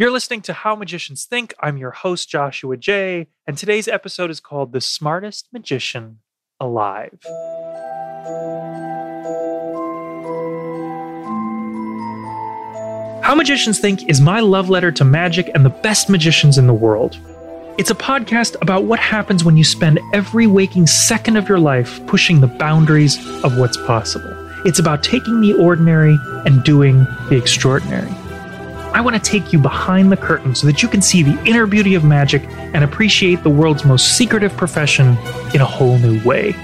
You're 0.00 0.10
listening 0.10 0.40
to 0.42 0.54
How 0.54 0.74
Magicians 0.76 1.26
Think. 1.26 1.52
I'm 1.60 1.76
your 1.76 1.90
host, 1.90 2.30
Joshua 2.30 2.78
Jay, 2.78 3.26
and 3.46 3.58
today's 3.58 3.86
episode 3.86 4.30
is 4.30 4.40
called 4.40 4.72
The 4.72 4.80
Smartest 4.80 5.48
Magician 5.52 6.20
Alive. 6.58 7.18
How 13.22 13.34
Magicians 13.34 13.78
Think 13.78 14.08
is 14.08 14.22
my 14.22 14.40
love 14.40 14.70
letter 14.70 14.90
to 14.90 15.04
magic 15.04 15.50
and 15.54 15.66
the 15.66 15.68
best 15.68 16.08
magicians 16.08 16.56
in 16.56 16.66
the 16.66 16.72
world. 16.72 17.20
It's 17.76 17.90
a 17.90 17.94
podcast 17.94 18.56
about 18.62 18.84
what 18.84 19.00
happens 19.00 19.44
when 19.44 19.58
you 19.58 19.64
spend 19.64 20.00
every 20.14 20.46
waking 20.46 20.86
second 20.86 21.36
of 21.36 21.46
your 21.46 21.58
life 21.58 22.00
pushing 22.06 22.40
the 22.40 22.46
boundaries 22.46 23.18
of 23.44 23.58
what's 23.58 23.76
possible. 23.86 24.32
It's 24.64 24.78
about 24.78 25.02
taking 25.02 25.42
the 25.42 25.52
ordinary 25.52 26.16
and 26.46 26.64
doing 26.64 27.04
the 27.28 27.36
extraordinary. 27.36 28.10
I 28.92 29.00
want 29.02 29.14
to 29.14 29.22
take 29.22 29.52
you 29.52 29.60
behind 29.60 30.10
the 30.10 30.16
curtain 30.16 30.56
so 30.56 30.66
that 30.66 30.82
you 30.82 30.88
can 30.88 31.00
see 31.00 31.22
the 31.22 31.40
inner 31.44 31.64
beauty 31.64 31.94
of 31.94 32.02
magic 32.02 32.42
and 32.74 32.82
appreciate 32.82 33.44
the 33.44 33.48
world's 33.48 33.84
most 33.84 34.16
secretive 34.16 34.56
profession 34.56 35.16
in 35.54 35.60
a 35.60 35.64
whole 35.64 35.96
new 35.98 36.20
way. 36.24 36.54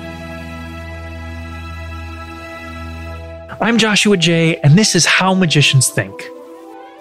I'm 3.61 3.79
Joshua 3.79 4.17
Jay, 4.17 4.57
and 4.57 4.77
this 4.77 4.97
is 4.97 5.07
How 5.07 5.35
Magicians 5.35 5.89
Think. 5.89 6.29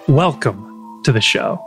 Welcome 0.07 1.01
to 1.05 1.11
the 1.11 1.21
show. 1.21 1.59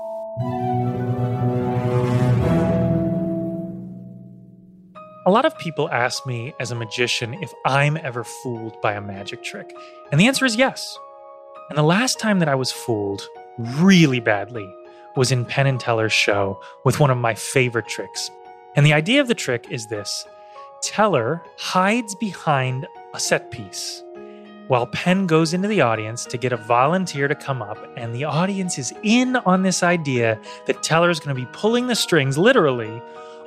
A 5.27 5.31
lot 5.33 5.45
of 5.45 5.59
people 5.59 5.91
ask 5.91 6.25
me 6.27 6.55
as 6.61 6.71
a 6.71 6.77
magician 6.77 7.35
if 7.43 7.53
I'm 7.67 7.97
ever 7.97 8.23
fooled 8.23 8.81
by 8.81 8.93
a 8.93 9.01
magic 9.01 9.43
trick. 9.43 9.75
And 10.13 10.21
the 10.21 10.29
answer 10.29 10.47
is 10.47 10.55
yes. 10.55 10.97
And 11.69 11.77
the 11.77 11.83
last 11.83 12.21
time 12.21 12.39
that 12.39 12.49
I 12.49 12.55
was 12.55 12.71
fooled 12.71 13.29
really 13.59 14.21
badly 14.21 14.73
was 15.17 15.33
in 15.33 15.45
Penn 15.45 15.67
and 15.67 15.81
Teller's 15.81 16.13
show 16.13 16.61
with 16.85 17.01
one 17.01 17.11
of 17.11 17.19
my 17.19 17.35
favorite 17.35 17.89
tricks. 17.89 18.31
And 18.77 18.87
the 18.87 18.93
idea 18.93 19.21
of 19.21 19.29
the 19.29 19.35
trick 19.35 19.67
is 19.71 19.87
this 19.89 20.27
Teller 20.83 21.43
hides 21.59 22.15
behind 22.15 22.87
a 23.15 23.21
set 23.21 23.51
piece 23.51 24.05
while 24.69 24.87
Penn 24.87 25.27
goes 25.27 25.55
into 25.55 25.67
the 25.67 25.81
audience 25.81 26.25
to 26.27 26.37
get 26.37 26.53
a 26.53 26.57
volunteer 26.57 27.27
to 27.27 27.35
come 27.35 27.63
up, 27.63 27.79
and 27.97 28.15
the 28.15 28.25
audience 28.25 28.79
is 28.79 28.93
in 29.03 29.37
on 29.37 29.63
this 29.63 29.83
idea 29.83 30.39
that 30.67 30.83
Teller 30.83 31.11
is 31.11 31.19
going 31.19 31.35
to 31.35 31.43
be 31.43 31.49
pulling 31.53 31.87
the 31.87 31.97
strings 31.97 32.37
literally 32.37 33.03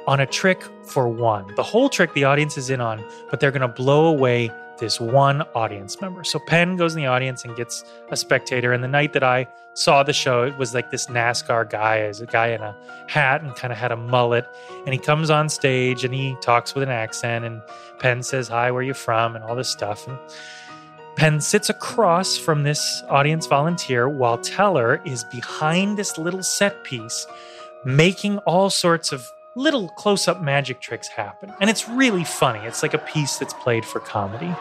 on 0.08 0.20
a 0.20 0.26
trick 0.26 0.64
for 0.84 1.08
one. 1.08 1.54
The 1.56 1.64
whole 1.64 1.90
trick 1.90 2.14
the 2.16 2.24
audience 2.24 2.58
is 2.58 2.72
in 2.72 2.82
on, 2.82 3.06
but 3.30 3.40
they're 3.40 3.52
going 3.52 3.62
to 3.62 3.68
blow 3.68 4.08
away 4.08 4.50
this 4.82 5.00
one 5.00 5.44
audience 5.56 6.02
member. 6.02 6.26
So 6.26 6.40
Penn 6.40 6.76
goes 6.76 6.94
in 6.94 7.02
the 7.02 7.08
audience 7.08 7.46
and 7.46 7.56
gets 7.56 7.86
a 8.10 8.18
spectator. 8.18 8.74
And 8.74 8.84
the 8.84 8.90
night 8.90 9.14
that 9.14 9.24
I 9.24 9.48
saw 9.74 10.04
the 10.04 10.12
show, 10.12 10.44
it 10.44 10.58
was 10.58 10.74
like 10.74 10.92
this 10.92 11.06
NASCAR 11.06 11.70
guy, 11.70 12.00
as 12.00 12.20
a 12.20 12.26
guy 12.26 12.48
in 12.48 12.62
a 12.62 12.76
hat 13.08 13.42
and 13.42 13.56
kind 13.56 13.72
of 13.72 13.80
had 13.80 13.94
a 13.94 13.96
mullet. 13.96 14.46
And 14.86 14.94
he 14.94 15.00
comes 15.00 15.30
on 15.30 15.48
stage 15.48 16.04
and 16.04 16.14
he 16.14 16.36
talks 16.42 16.76
with 16.76 16.84
an 16.84 16.90
accent. 16.90 17.46
And 17.46 17.62
Penn 18.00 18.24
says, 18.24 18.50
Hi, 18.50 18.72
where 18.72 18.84
you 18.84 18.94
from? 18.94 19.38
And 19.38 19.46
all 19.46 19.56
this 19.56 19.70
stuff. 19.70 20.06
And 20.06 20.18
Penn 21.16 21.40
sits 21.40 21.70
across 21.70 22.36
from 22.36 22.64
this 22.64 23.04
audience 23.08 23.46
volunteer 23.46 24.10
while 24.10 24.38
Teller 24.40 25.02
is 25.06 25.24
behind 25.26 25.98
this 25.98 26.18
little 26.18 26.44
set 26.44 26.84
piece, 26.84 27.28
making 27.86 28.40
all 28.40 28.70
sorts 28.70 29.14
of 29.14 29.32
little 29.56 29.90
close 29.90 30.28
up 30.28 30.42
magic 30.42 30.80
tricks 30.80 31.08
happen. 31.08 31.54
And 31.60 31.70
it's 31.70 31.90
really 31.90 32.24
funny. 32.24 32.60
It's 32.66 32.82
like 32.82 32.94
a 32.94 33.00
piece 33.00 33.38
that's 33.38 33.54
played 33.54 33.86
for 33.86 34.00
comedy. 34.00 34.54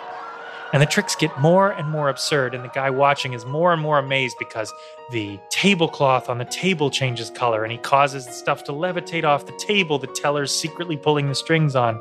And 0.73 0.81
the 0.81 0.87
tricks 0.87 1.17
get 1.17 1.37
more 1.41 1.73
and 1.73 1.89
more 1.89 2.09
absurd, 2.09 2.55
and 2.55 2.63
the 2.63 2.69
guy 2.69 2.91
watching 2.91 3.33
is 3.33 3.45
more 3.45 3.73
and 3.73 3.83
more 3.83 3.99
amazed 3.99 4.37
because 4.39 4.73
the 5.11 5.41
tablecloth 5.51 6.29
on 6.29 6.39
the 6.39 6.45
table 6.45 6.91
changes 6.91 7.29
color 7.29 7.65
and 7.65 7.73
he 7.73 7.79
causes 7.79 8.27
the 8.27 8.33
stuff 8.33 8.63
to 8.65 8.73
levitate 8.73 9.25
off 9.25 9.47
the 9.47 9.57
table 9.59 9.99
the 9.99 10.07
teller's 10.07 10.55
secretly 10.55 10.97
pulling 10.97 11.29
the 11.29 11.35
strings 11.35 11.75
on. 11.75 12.01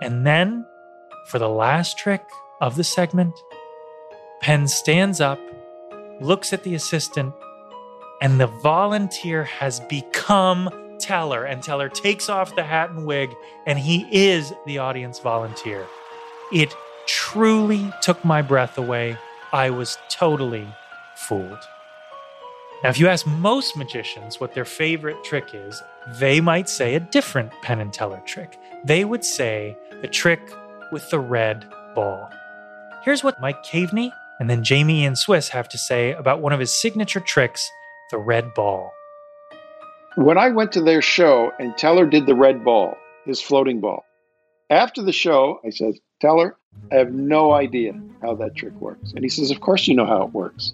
And 0.00 0.24
then, 0.24 0.64
for 1.26 1.40
the 1.40 1.48
last 1.48 1.98
trick 1.98 2.22
of 2.60 2.76
the 2.76 2.84
segment, 2.84 3.34
Penn 4.40 4.68
stands 4.68 5.20
up, 5.20 5.40
looks 6.20 6.52
at 6.52 6.62
the 6.62 6.76
assistant, 6.76 7.34
and 8.20 8.38
the 8.38 8.46
volunteer 8.46 9.42
has 9.42 9.80
become 9.80 10.70
Teller. 11.04 11.44
And 11.44 11.62
Teller 11.62 11.88
takes 11.88 12.28
off 12.28 12.56
the 12.56 12.64
hat 12.64 12.90
and 12.90 13.04
wig, 13.04 13.34
and 13.66 13.78
he 13.78 14.06
is 14.10 14.52
the 14.66 14.78
audience 14.78 15.18
volunteer. 15.18 15.86
It 16.52 16.74
truly 17.06 17.92
took 18.00 18.24
my 18.24 18.40
breath 18.42 18.78
away. 18.78 19.18
I 19.52 19.70
was 19.70 19.98
totally 20.08 20.66
fooled. 21.14 21.58
Now, 22.82 22.90
if 22.90 22.98
you 22.98 23.08
ask 23.08 23.26
most 23.26 23.76
magicians 23.76 24.40
what 24.40 24.54
their 24.54 24.64
favorite 24.64 25.22
trick 25.24 25.50
is, 25.54 25.82
they 26.18 26.40
might 26.40 26.68
say 26.68 26.94
a 26.94 27.00
different 27.00 27.52
Penn 27.62 27.80
and 27.80 27.92
Teller 27.92 28.22
trick. 28.26 28.58
They 28.84 29.04
would 29.04 29.24
say 29.24 29.76
the 30.02 30.08
trick 30.08 30.40
with 30.90 31.08
the 31.10 31.20
red 31.20 31.66
ball. 31.94 32.30
Here's 33.04 33.22
what 33.22 33.40
Mike 33.40 33.62
Caveney 33.62 34.12
and 34.40 34.50
then 34.50 34.64
Jamie 34.64 35.02
Ian 35.02 35.16
Swiss 35.16 35.50
have 35.50 35.68
to 35.70 35.78
say 35.78 36.12
about 36.12 36.40
one 36.40 36.52
of 36.52 36.60
his 36.60 36.72
signature 36.72 37.20
tricks, 37.20 37.70
the 38.10 38.18
red 38.18 38.52
ball. 38.54 38.92
When 40.16 40.38
I 40.38 40.50
went 40.50 40.70
to 40.72 40.80
their 40.80 41.02
show 41.02 41.52
and 41.58 41.76
Teller 41.76 42.06
did 42.06 42.26
the 42.26 42.36
red 42.36 42.64
ball, 42.64 42.96
his 43.24 43.40
floating 43.40 43.80
ball, 43.80 44.04
after 44.70 45.02
the 45.02 45.12
show, 45.12 45.60
I 45.66 45.70
said, 45.70 45.94
Teller, 46.20 46.56
I 46.92 46.96
have 46.96 47.12
no 47.12 47.52
idea 47.52 48.00
how 48.22 48.36
that 48.36 48.54
trick 48.54 48.74
works. 48.74 49.12
And 49.12 49.24
he 49.24 49.28
says, 49.28 49.50
Of 49.50 49.60
course 49.60 49.88
you 49.88 49.96
know 49.96 50.06
how 50.06 50.22
it 50.22 50.32
works. 50.32 50.72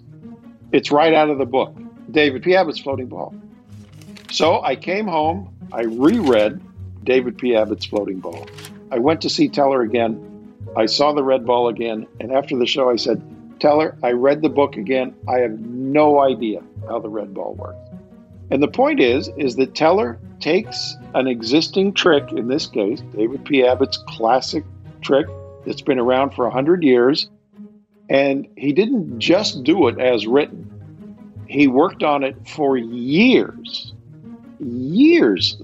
It's 0.71 0.91
right 0.91 1.11
out 1.11 1.31
of 1.31 1.39
the 1.39 1.47
book, 1.47 1.75
David 2.11 2.43
P. 2.43 2.55
Abbott's 2.55 2.77
floating 2.77 3.07
ball. 3.07 3.33
So 4.29 4.61
I 4.61 4.75
came 4.75 5.07
home, 5.07 5.51
I 5.73 5.81
reread 5.85 6.61
David 7.03 7.39
P. 7.39 7.55
Abbott's 7.55 7.85
floating 7.85 8.19
ball. 8.19 8.47
I 8.91 8.99
went 8.99 9.21
to 9.21 9.29
see 9.29 9.49
Teller 9.49 9.81
again. 9.81 10.55
I 10.77 10.85
saw 10.85 11.13
the 11.13 11.23
red 11.23 11.47
ball 11.47 11.67
again. 11.67 12.05
And 12.19 12.31
after 12.31 12.55
the 12.57 12.67
show, 12.67 12.91
I 12.91 12.95
said, 12.95 13.19
Teller, 13.59 13.97
I 14.03 14.11
read 14.11 14.43
the 14.43 14.49
book 14.49 14.77
again. 14.77 15.15
I 15.27 15.39
have 15.39 15.59
no 15.59 16.21
idea 16.21 16.61
how 16.87 16.99
the 16.99 17.09
red 17.09 17.33
ball 17.33 17.55
works. 17.55 17.90
And 18.51 18.61
the 18.61 18.67
point 18.67 18.99
is, 18.99 19.29
is 19.37 19.55
that 19.55 19.75
Teller 19.75 20.19
takes 20.41 20.97
an 21.13 21.27
existing 21.27 21.93
trick, 21.93 22.31
in 22.33 22.49
this 22.49 22.67
case, 22.67 22.99
David 23.15 23.45
P. 23.45 23.65
Abbott's 23.65 23.97
classic 24.07 24.65
trick 25.01 25.27
that's 25.65 25.81
been 25.81 25.99
around 25.99 26.31
for 26.31 26.45
100 26.45 26.83
years, 26.83 27.29
and 28.09 28.47
he 28.57 28.73
didn't 28.73 29.19
just 29.19 29.63
do 29.63 29.87
it 29.87 29.99
as 29.99 30.27
written. 30.27 30.67
He 31.47 31.67
worked 31.67 32.03
on 32.03 32.23
it 32.23 32.47
for 32.47 32.77
years, 32.77 33.93
years, 34.59 35.61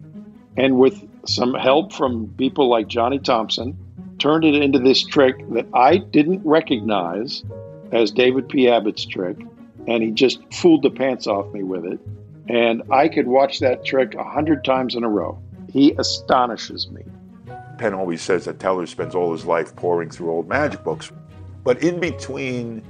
and 0.55 0.77
with 0.77 1.05
some 1.27 1.53
help 1.53 1.91
from 1.91 2.33
people 2.37 2.69
like 2.69 2.87
Johnny 2.87 3.19
Thompson, 3.19 3.77
turned 4.17 4.45
it 4.45 4.55
into 4.55 4.79
this 4.79 5.03
trick 5.03 5.35
that 5.51 5.67
I 5.73 5.97
didn't 5.97 6.41
recognize 6.45 7.43
as 7.91 8.11
David 8.11 8.47
P. 8.47 8.69
Abbott's 8.69 9.05
trick, 9.05 9.37
and 9.87 10.01
he 10.01 10.11
just 10.11 10.39
fooled 10.53 10.83
the 10.83 10.89
pants 10.89 11.27
off 11.27 11.51
me 11.53 11.63
with 11.63 11.85
it. 11.85 11.99
And 12.49 12.83
I 12.91 13.07
could 13.09 13.27
watch 13.27 13.59
that 13.59 13.83
trick 13.83 14.15
a 14.15 14.23
hundred 14.23 14.63
times 14.63 14.95
in 14.95 15.03
a 15.03 15.09
row. 15.09 15.39
He 15.71 15.93
astonishes 15.97 16.89
me. 16.89 17.03
Penn 17.77 17.93
always 17.93 18.21
says 18.21 18.45
that 18.45 18.59
Teller 18.59 18.85
spends 18.85 19.13
all 19.13 19.31
his 19.31 19.45
life 19.45 19.75
poring 19.75 20.09
through 20.09 20.31
old 20.31 20.47
magic 20.47 20.83
books. 20.83 21.11
But 21.63 21.83
in 21.83 21.99
between 21.99 22.81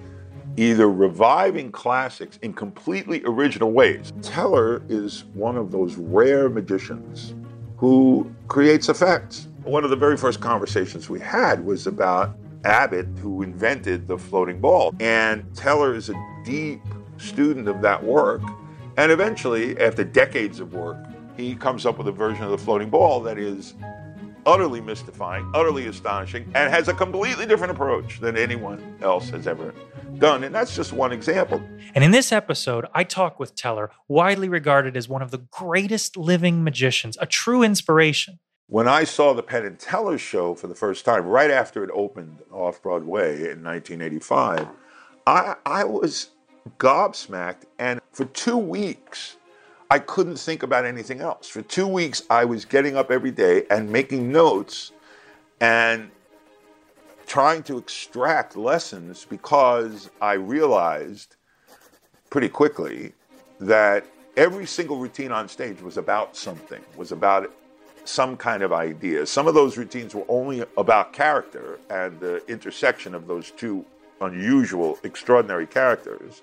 either 0.56 0.90
reviving 0.90 1.72
classics 1.72 2.38
in 2.42 2.54
completely 2.54 3.22
original 3.26 3.72
ways, 3.72 4.14
Teller 4.22 4.84
is 4.88 5.26
one 5.34 5.58
of 5.58 5.72
those 5.72 5.96
rare 5.96 6.50
magicians 6.50 7.34
who 7.78 8.32
creates 8.48 8.90
effects. 8.90 9.48
One 9.64 9.84
of 9.84 9.90
the 9.90 9.96
very 9.96 10.18
first 10.18 10.40
conversations 10.40 11.10
we 11.10 11.20
had 11.20 11.66
was 11.66 11.88
about 11.88 12.38
Abbott, 12.64 13.08
who 13.20 13.42
invented 13.42 14.08
the 14.08 14.18
floating 14.18 14.60
ball. 14.60 14.96
And 15.00 15.44
Teller 15.56 15.94
is 15.94 16.10
a 16.10 16.16
deep 16.46 16.82
student 17.18 17.68
of 17.68 17.82
that 17.82 18.04
work. 18.04 18.42
And 18.98 19.12
eventually, 19.12 19.80
after 19.80 20.04
decades 20.04 20.60
of 20.60 20.74
work, 20.74 20.98
he 21.38 21.56
comes 21.56 21.86
up 21.86 22.00
with 22.00 22.08
a 22.08 22.12
version 22.12 22.44
of 22.44 22.50
the 22.50 22.58
floating 22.58 22.90
ball 22.90 23.20
that 23.22 23.38
is 23.38 23.76
utterly 24.48 24.82
mystifying, 24.82 25.50
utterly 25.54 25.86
astonishing, 25.86 26.52
and 26.56 26.72
has 26.72 26.88
a 26.88 26.94
completely 26.94 27.46
different 27.46 27.72
approach 27.72 28.20
than 28.20 28.36
anyone 28.36 28.98
else 29.02 29.30
has 29.30 29.46
ever 29.46 29.74
done. 30.18 30.44
And 30.44 30.56
that's 30.56 30.76
just 30.76 30.94
one 30.94 31.12
example. 31.12 31.62
And 31.94 32.04
in 32.04 32.12
this 32.12 32.32
episode, 32.32 32.88
I 32.94 33.04
talk 33.04 33.40
with 33.40 33.56
Teller, 33.56 33.92
widely 34.08 34.50
regarded 34.50 34.98
as 34.98 35.08
one 35.08 35.22
of 35.22 35.30
the 35.30 35.46
greatest 35.52 36.18
living 36.18 36.64
magicians, 36.64 37.18
a 37.22 37.28
true 37.28 37.62
inspiration. 37.62 38.40
When 38.66 38.88
I 38.88 39.04
saw 39.04 39.34
the 39.34 39.44
Penn 39.44 39.66
and 39.66 39.78
Teller 39.78 40.18
show 40.18 40.56
for 40.56 40.68
the 40.68 40.76
first 40.76 41.06
time, 41.06 41.26
right 41.26 41.52
after 41.52 41.84
it 41.84 41.92
opened 41.94 42.40
off 42.52 42.82
Broadway 42.82 43.36
in 43.36 43.64
1985, 43.64 44.68
I, 45.26 45.56
I 45.66 45.84
was 45.84 46.30
gobsmacked. 46.78 47.64
And 47.80 48.00
for 48.12 48.26
two 48.26 48.58
weeks, 48.58 49.38
I 49.90 50.00
couldn't 50.00 50.38
think 50.38 50.64
about 50.64 50.86
anything 50.86 51.22
else. 51.22 51.48
For 51.48 51.62
two 51.62 51.88
weeks, 51.88 52.24
I 52.30 52.46
was 52.46 52.66
getting 52.66 52.98
up 52.98 53.12
every 53.12 53.32
day 53.32 53.66
and 53.70 53.90
making 53.90 54.32
notes 54.32 54.92
and 55.62 56.12
trying 57.26 57.64
to 57.64 57.78
extract 57.78 58.56
lessons 58.56 59.26
because 59.30 60.10
I 60.22 60.34
realized 60.34 61.36
pretty 62.30 62.50
quickly 62.50 63.14
that 63.60 64.06
every 64.36 64.66
single 64.66 64.98
routine 64.98 65.32
on 65.32 65.48
stage 65.48 65.82
was 65.82 65.98
about 65.98 66.36
something, 66.36 66.82
was 66.96 67.12
about 67.12 67.52
some 68.06 68.38
kind 68.38 68.64
of 68.64 68.72
idea. 68.72 69.26
Some 69.26 69.48
of 69.48 69.54
those 69.54 69.78
routines 69.78 70.16
were 70.16 70.26
only 70.30 70.64
about 70.78 71.12
character 71.12 71.80
and 71.90 72.20
the 72.20 72.46
intersection 72.50 73.14
of 73.14 73.28
those 73.28 73.52
two 73.52 73.86
unusual, 74.22 75.00
extraordinary 75.04 75.68
characters. 75.68 76.42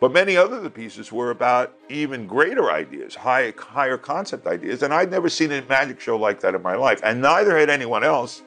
But 0.00 0.12
many 0.12 0.36
other 0.36 0.60
the 0.60 0.70
pieces 0.70 1.12
were 1.12 1.30
about 1.30 1.74
even 1.88 2.26
greater 2.26 2.70
ideas, 2.70 3.14
high, 3.14 3.54
higher 3.56 3.96
concept 3.96 4.46
ideas. 4.46 4.82
And 4.82 4.92
I'd 4.92 5.10
never 5.10 5.28
seen 5.28 5.52
a 5.52 5.62
magic 5.62 6.00
show 6.00 6.16
like 6.16 6.40
that 6.40 6.54
in 6.54 6.62
my 6.62 6.74
life. 6.74 7.00
And 7.02 7.22
neither 7.22 7.56
had 7.58 7.70
anyone 7.70 8.04
else 8.04 8.42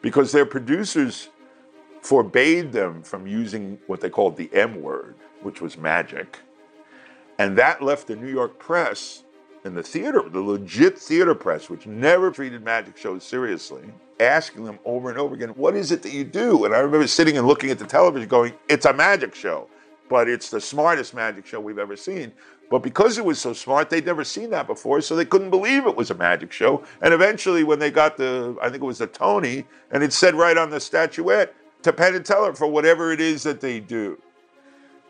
because 0.00 0.32
their 0.32 0.46
producers 0.46 1.28
forbade 2.02 2.72
them 2.72 3.02
from 3.02 3.26
using 3.26 3.78
what 3.86 4.00
they 4.00 4.10
called 4.10 4.36
the 4.36 4.50
M 4.52 4.80
word, 4.80 5.14
which 5.42 5.60
was 5.60 5.76
magic. 5.76 6.38
And 7.38 7.56
that 7.58 7.82
left 7.82 8.06
the 8.06 8.16
New 8.16 8.30
York 8.30 8.58
press 8.58 9.22
and 9.64 9.76
the 9.76 9.82
theater, 9.82 10.22
the 10.28 10.40
legit 10.40 10.98
theater 10.98 11.34
press, 11.34 11.68
which 11.68 11.86
never 11.86 12.30
treated 12.30 12.64
magic 12.64 12.96
shows 12.96 13.24
seriously, 13.24 13.84
asking 14.20 14.64
them 14.64 14.78
over 14.84 15.10
and 15.10 15.18
over 15.18 15.34
again, 15.34 15.50
What 15.50 15.76
is 15.76 15.92
it 15.92 16.02
that 16.02 16.12
you 16.12 16.24
do? 16.24 16.64
And 16.64 16.74
I 16.74 16.78
remember 16.78 17.06
sitting 17.06 17.36
and 17.36 17.46
looking 17.46 17.70
at 17.70 17.78
the 17.78 17.86
television 17.86 18.28
going, 18.28 18.52
It's 18.68 18.86
a 18.86 18.92
magic 18.92 19.34
show, 19.34 19.68
but 20.08 20.28
it's 20.28 20.50
the 20.50 20.60
smartest 20.60 21.14
magic 21.14 21.46
show 21.46 21.60
we've 21.60 21.78
ever 21.78 21.96
seen. 21.96 22.32
But 22.70 22.82
because 22.82 23.16
it 23.16 23.24
was 23.24 23.40
so 23.40 23.52
smart, 23.52 23.88
they'd 23.88 24.04
never 24.04 24.24
seen 24.24 24.50
that 24.50 24.66
before, 24.66 25.00
so 25.00 25.16
they 25.16 25.24
couldn't 25.24 25.50
believe 25.50 25.86
it 25.86 25.96
was 25.96 26.10
a 26.10 26.14
magic 26.14 26.52
show. 26.52 26.84
And 27.00 27.14
eventually, 27.14 27.64
when 27.64 27.78
they 27.78 27.90
got 27.90 28.16
the, 28.16 28.56
I 28.60 28.68
think 28.68 28.82
it 28.82 28.86
was 28.86 28.98
the 28.98 29.06
Tony, 29.06 29.64
and 29.90 30.02
it 30.02 30.12
said 30.12 30.34
right 30.34 30.56
on 30.56 30.68
the 30.70 30.80
statuette, 30.80 31.54
to 31.82 31.92
Penn 31.92 32.14
and 32.14 32.24
Teller 32.24 32.54
for 32.54 32.66
whatever 32.66 33.12
it 33.12 33.20
is 33.20 33.42
that 33.44 33.60
they 33.60 33.80
do. 33.80 34.20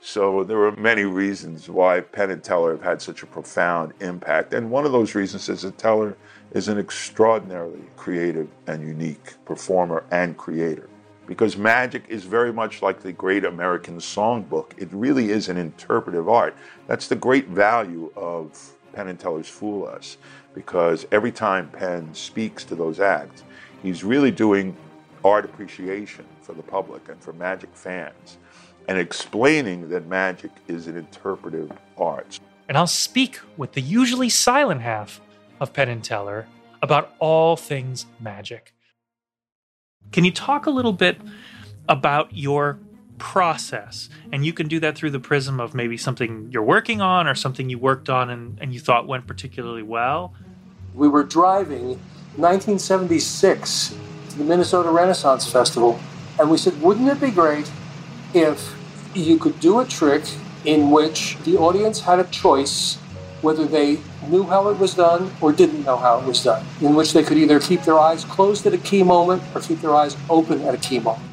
So 0.00 0.45
there 0.45 0.62
are 0.62 0.77
many 0.77 1.03
reasons 1.03 1.69
why 1.69 2.00
Penn 2.00 2.31
and 2.31 2.43
Teller 2.43 2.71
have 2.71 2.83
had 2.83 3.03
such 3.03 3.23
a 3.23 3.27
profound 3.27 3.95
impact. 4.00 4.55
And 4.55 4.71
one 4.71 4.87
of 4.87 4.93
those 4.93 5.15
reasons 5.15 5.49
is 5.49 5.62
that 5.62 5.77
Teller 5.77 6.17
is 6.53 6.69
an 6.69 6.79
extraordinarily 6.79 7.83
creative 7.97 8.49
and 8.69 8.87
unique 8.87 9.35
performer 9.45 10.05
and 10.11 10.37
creator. 10.37 10.89
Because 11.27 11.56
magic 11.56 12.05
is 12.09 12.25
very 12.25 12.53
much 12.53 12.81
like 12.81 13.00
the 13.00 13.12
great 13.12 13.45
American 13.45 13.99
songbook. 13.99 14.71
It 14.79 14.89
really 14.93 15.31
is 15.31 15.49
an 15.49 15.59
interpretive 15.59 16.29
art. 16.29 16.56
That's 16.87 17.09
the 17.09 17.17
great 17.17 17.49
value 17.49 18.11
of 18.17 18.73
Penn 18.93 19.09
and 19.09 19.19
Teller's 19.19 19.49
Fool 19.49 19.87
Us. 19.87 20.17
Because 20.55 21.06
every 21.12 21.33
time 21.33 21.69
Penn 21.71 22.15
speaks 22.15 22.65
to 22.65 22.77
those 22.77 23.00
acts, 23.00 23.43
he's 23.83 24.05
really 24.05 24.31
doing 24.31 24.77
art 25.25 25.45
appreciation 25.45 26.25
for 26.41 26.55
the 26.55 26.62
public 26.62 27.09
and 27.09 27.21
for 27.21 27.33
magic 27.33 27.71
fans 27.75 28.39
and 28.88 28.99
explaining 28.99 29.90
that 29.90 30.06
magic 30.06 30.50
is 30.67 30.87
an 30.87 30.96
interpretive 30.96 31.70
art. 31.99 32.40
And 32.69 32.76
I'll 32.76 32.87
speak 32.87 33.38
with 33.56 33.73
the 33.73 33.82
usually 33.82 34.31
silent 34.31 34.81
half 34.81 35.20
of 35.61 35.73
Penn 35.73 35.90
and 35.90 36.02
Teller 36.02 36.46
about 36.82 37.14
all 37.19 37.56
things 37.56 38.06
magic. 38.19 38.75
Can 40.11 40.25
you 40.25 40.32
talk 40.32 40.67
a 40.67 40.70
little 40.70 40.94
bit 40.94 41.20
about 41.88 42.35
your 42.35 42.79
process? 43.19 44.08
And 44.32 44.44
you 44.44 44.55
can 44.55 44.69
do 44.69 44.81
that 44.81 44.96
through 44.96 45.11
the 45.11 45.20
prism 45.20 45.61
of 45.61 45.75
maybe 45.75 45.99
something 45.99 46.49
you're 46.50 46.62
working 46.62 47.02
on 47.02 47.26
or 47.26 47.35
something 47.35 47.69
you 47.69 47.79
worked 47.79 48.08
on 48.08 48.31
and, 48.31 48.58
and 48.61 48.73
you 48.73 48.81
thought 48.81 49.06
went 49.06 49.26
particularly 49.26 49.82
well. 49.82 50.32
We 50.94 51.08
were 51.08 51.25
driving 51.25 52.00
1976 52.37 53.96
to 54.31 54.38
the 54.38 54.44
Minnesota 54.44 54.90
Renaissance 54.90 55.50
Festival, 55.50 56.00
and 56.38 56.50
we 56.50 56.56
said, 56.56 56.81
wouldn't 56.81 57.08
it 57.08 57.20
be 57.20 57.31
great 57.31 57.70
if 58.32 58.77
you 59.14 59.38
could 59.38 59.58
do 59.60 59.81
a 59.81 59.84
trick 59.84 60.25
in 60.64 60.90
which 60.90 61.37
the 61.44 61.56
audience 61.56 62.00
had 62.00 62.19
a 62.19 62.25
choice 62.25 62.99
whether 63.43 63.64
they 63.64 63.99
knew 64.28 64.43
how 64.44 64.69
it 64.69 64.78
was 64.78 64.94
done 64.94 65.31
or 65.40 65.52
didn't 65.52 65.84
know 65.84 65.96
how 65.96 66.19
it 66.19 66.26
was 66.26 66.43
done, 66.43 66.64
in 66.81 66.94
which 66.94 67.12
they 67.12 67.22
could 67.22 67.38
either 67.38 67.60
keep 67.60 67.82
their 67.82 67.99
eyes 67.99 68.25
closed 68.25 68.66
at 68.66 68.75
a 68.75 68.78
key 68.78 69.02
moment 69.02 69.43
or 69.55 69.60
keep 69.60 69.81
their 69.81 69.94
eyes 69.94 70.16
open 70.28 70.60
at 70.62 70.75
a 70.75 70.78
key 70.78 70.99
moment. 70.99 71.31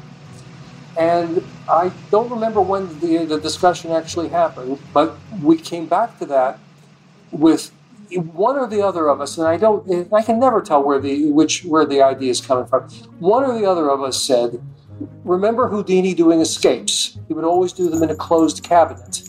And 0.96 1.44
I 1.68 1.92
don't 2.10 2.30
remember 2.30 2.60
when 2.60 3.00
the, 3.00 3.24
the 3.24 3.40
discussion 3.40 3.90
actually 3.90 4.28
happened, 4.28 4.78
but 4.94 5.16
we 5.42 5.58
came 5.58 5.86
back 5.86 6.18
to 6.20 6.26
that 6.26 6.58
with 7.32 7.72
one 8.14 8.56
or 8.56 8.68
the 8.68 8.82
other 8.82 9.08
of 9.08 9.20
us, 9.20 9.36
and 9.36 9.46
I 9.46 9.56
don't, 9.56 10.12
I 10.12 10.22
can 10.22 10.38
never 10.38 10.60
tell 10.60 10.82
where 10.82 11.00
the 11.00 11.30
which 11.32 11.64
where 11.64 11.84
the 11.84 12.00
idea 12.02 12.30
is 12.30 12.40
coming 12.40 12.66
from. 12.66 12.88
One 13.18 13.44
or 13.44 13.58
the 13.58 13.66
other 13.66 13.90
of 13.90 14.00
us 14.00 14.22
said, 14.22 14.62
"Remember 15.24 15.68
Houdini 15.68 16.14
doing 16.14 16.40
escapes? 16.40 17.18
He 17.28 17.34
would 17.34 17.44
always 17.44 17.72
do 17.72 17.88
them 17.88 18.02
in 18.02 18.10
a 18.10 18.16
closed 18.16 18.62
cabinet. 18.62 19.28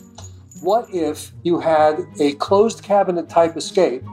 What 0.61 0.85
if 0.93 1.31
you 1.43 1.59
had 1.59 2.05
a 2.19 2.33
closed 2.33 2.83
cabinet 2.83 3.29
type 3.29 3.55
escape 3.57 4.03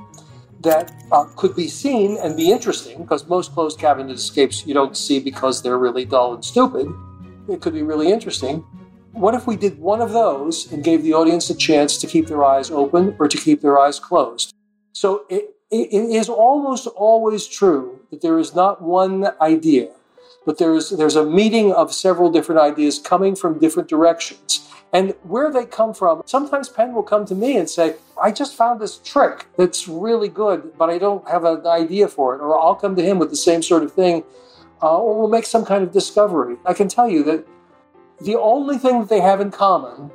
that 0.61 0.93
uh, 1.13 1.25
could 1.37 1.55
be 1.55 1.69
seen 1.69 2.19
and 2.19 2.37
be 2.37 2.51
interesting? 2.51 3.03
Because 3.03 3.27
most 3.29 3.53
closed 3.53 3.79
cabinet 3.79 4.13
escapes 4.13 4.67
you 4.67 4.75
don't 4.75 4.97
see 4.97 5.19
because 5.21 5.63
they're 5.63 5.79
really 5.79 6.05
dull 6.05 6.35
and 6.35 6.45
stupid. 6.45 6.87
It 7.49 7.61
could 7.61 7.75
be 7.75 7.83
really 7.83 8.11
interesting." 8.13 8.65
What 9.15 9.35
if 9.35 9.47
we 9.47 9.55
did 9.55 9.79
one 9.79 10.01
of 10.01 10.11
those 10.11 10.73
and 10.73 10.83
gave 10.83 11.05
the 11.05 11.15
audience 11.15 11.49
a 11.49 11.55
chance 11.55 11.97
to 11.99 12.09
keep 12.09 12.27
their 12.27 12.43
eyes 12.45 12.69
open 12.73 13.15
or 13.21 13.29
to 13.29 13.37
keep 13.37 13.61
their 13.61 13.79
eyes 13.79 14.01
closed? 14.01 14.53
So 14.93 15.25
it, 15.29 15.55
it 15.71 15.93
is 15.93 16.29
almost 16.29 16.89
always 16.89 17.47
true 17.47 18.01
that 18.11 18.23
there 18.23 18.41
is 18.41 18.57
not 18.57 18.83
one 18.83 19.29
idea, 19.41 19.91
but 20.47 20.59
there's, 20.59 20.91
there's 20.91 21.17
a 21.17 21.25
meeting 21.25 21.73
of 21.73 21.93
several 21.93 22.31
different 22.31 22.61
ideas 22.61 22.99
coming 22.99 23.35
from 23.35 23.59
different 23.59 23.89
directions. 23.89 24.69
And 24.93 25.15
where 25.25 25.51
they 25.51 25.67
come 25.67 25.93
from, 25.93 26.23
sometimes 26.25 26.69
Penn 26.69 26.95
will 26.95 27.03
come 27.03 27.27
to 27.27 27.35
me 27.35 27.57
and 27.57 27.69
say, 27.69 27.97
I 28.23 28.31
just 28.31 28.55
found 28.55 28.81
this 28.81 28.99
trick 28.99 29.47
that's 29.57 29.89
really 29.89 30.29
good, 30.29 30.79
but 30.79 30.89
I 30.89 30.99
don't 30.99 31.29
have 31.29 31.45
an 31.45 31.67
idea 31.67 32.07
for 32.07 32.37
it. 32.37 32.41
Or 32.41 32.57
I'll 32.57 32.77
come 32.77 32.95
to 32.95 33.03
him 33.03 33.19
with 33.19 33.31
the 33.31 33.37
same 33.37 33.61
sort 33.61 33.83
of 33.83 33.93
thing, 33.93 34.23
uh, 34.81 34.97
or 34.97 35.19
we'll 35.19 35.29
make 35.29 35.47
some 35.47 35.65
kind 35.65 35.83
of 35.83 35.91
discovery. 35.91 36.57
I 36.65 36.75
can 36.75 36.87
tell 36.87 37.09
you 37.09 37.25
that 37.25 37.45
the 38.21 38.37
only 38.39 38.79
thing 38.79 39.01
that 39.01 39.09
they 39.09 39.21
have 39.21 39.41
in 39.41 39.51
common 39.51 40.13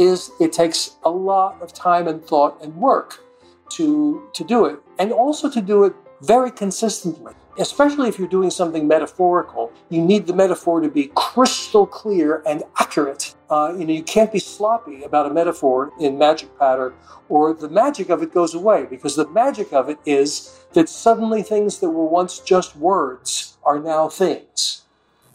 is 0.00 0.32
it 0.40 0.52
takes 0.52 0.96
a 1.04 1.10
lot 1.10 1.60
of 1.62 1.72
time 1.72 2.08
and 2.08 2.24
thought 2.24 2.60
and 2.60 2.74
work 2.74 3.22
to, 3.70 4.28
to 4.32 4.42
do 4.42 4.64
it, 4.64 4.80
and 4.98 5.12
also 5.12 5.48
to 5.48 5.60
do 5.60 5.84
it 5.84 5.94
very 6.22 6.50
consistently. 6.50 7.34
Especially 7.58 8.08
if 8.08 8.18
you're 8.18 8.28
doing 8.28 8.50
something 8.50 8.86
metaphorical, 8.86 9.72
you 9.90 10.00
need 10.00 10.26
the 10.26 10.32
metaphor 10.32 10.80
to 10.80 10.88
be 10.88 11.10
crystal 11.14 11.86
clear 11.86 12.42
and 12.46 12.62
accurate. 12.78 13.34
Uh, 13.50 13.74
you 13.76 13.84
know, 13.84 13.92
you 13.92 14.02
can't 14.02 14.32
be 14.32 14.38
sloppy 14.38 15.02
about 15.02 15.26
a 15.26 15.34
metaphor 15.34 15.92
in 16.00 16.18
magic 16.18 16.56
pattern, 16.58 16.94
or 17.28 17.52
the 17.52 17.68
magic 17.68 18.10
of 18.10 18.22
it 18.22 18.32
goes 18.32 18.54
away 18.54 18.86
because 18.88 19.16
the 19.16 19.28
magic 19.28 19.72
of 19.72 19.88
it 19.88 19.98
is 20.06 20.60
that 20.72 20.88
suddenly 20.88 21.42
things 21.42 21.80
that 21.80 21.90
were 21.90 22.06
once 22.06 22.38
just 22.38 22.76
words 22.76 23.56
are 23.64 23.78
now 23.80 24.08
things. 24.08 24.82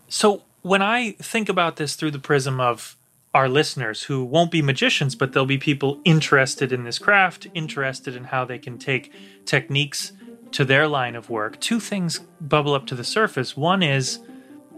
So 0.08 0.44
when 0.62 0.82
I 0.82 1.12
think 1.14 1.50
about 1.50 1.76
this 1.76 1.96
through 1.96 2.12
the 2.12 2.20
prism 2.20 2.60
of 2.60 2.96
our 3.34 3.50
listeners 3.50 4.04
who 4.04 4.24
won't 4.24 4.52
be 4.52 4.62
magicians, 4.62 5.16
but 5.16 5.34
they'll 5.34 5.46
be 5.46 5.58
people 5.58 6.00
interested 6.06 6.72
in 6.72 6.84
this 6.84 7.00
craft, 7.00 7.48
interested 7.54 8.16
in 8.16 8.26
how 8.26 8.46
they 8.46 8.60
can 8.60 8.78
take 8.78 9.12
techniques 9.46 10.12
to 10.54 10.64
their 10.64 10.88
line 10.88 11.16
of 11.16 11.30
work. 11.30 11.60
Two 11.60 11.80
things 11.80 12.20
bubble 12.40 12.74
up 12.74 12.86
to 12.88 12.96
the 12.96 13.04
surface. 13.04 13.58
One 13.58 13.84
is, 13.84 14.20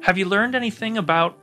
have 0.01 0.17
you 0.17 0.25
learned 0.25 0.55
anything 0.55 0.97
about 0.97 1.37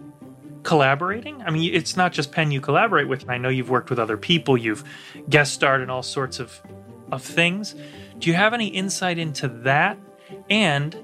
collaborating? 0.63 1.43
I 1.43 1.51
mean, 1.51 1.75
it's 1.75 1.97
not 1.97 2.13
just 2.13 2.33
Penn 2.33 2.51
you 2.51 2.61
collaborate 2.61 3.09
with. 3.09 3.29
I 3.29 3.39
know 3.39 3.49
you've 3.49 3.71
worked 3.71 3.91
with 3.91 3.99
other 3.99 4.17
people, 4.17 4.57
you've 4.57 4.85
guest 5.29 5.55
starred 5.55 5.83
in 5.83 5.91
all 5.91 6.03
sorts 6.03 6.41
of, 6.41 6.61
of 7.11 7.23
things. 7.23 7.75
Do 8.19 8.31
you 8.31 8.35
have 8.35 8.55
any 8.55 8.69
insight 8.69 9.19
into 9.19 9.49
that? 9.49 9.99
And 10.49 10.97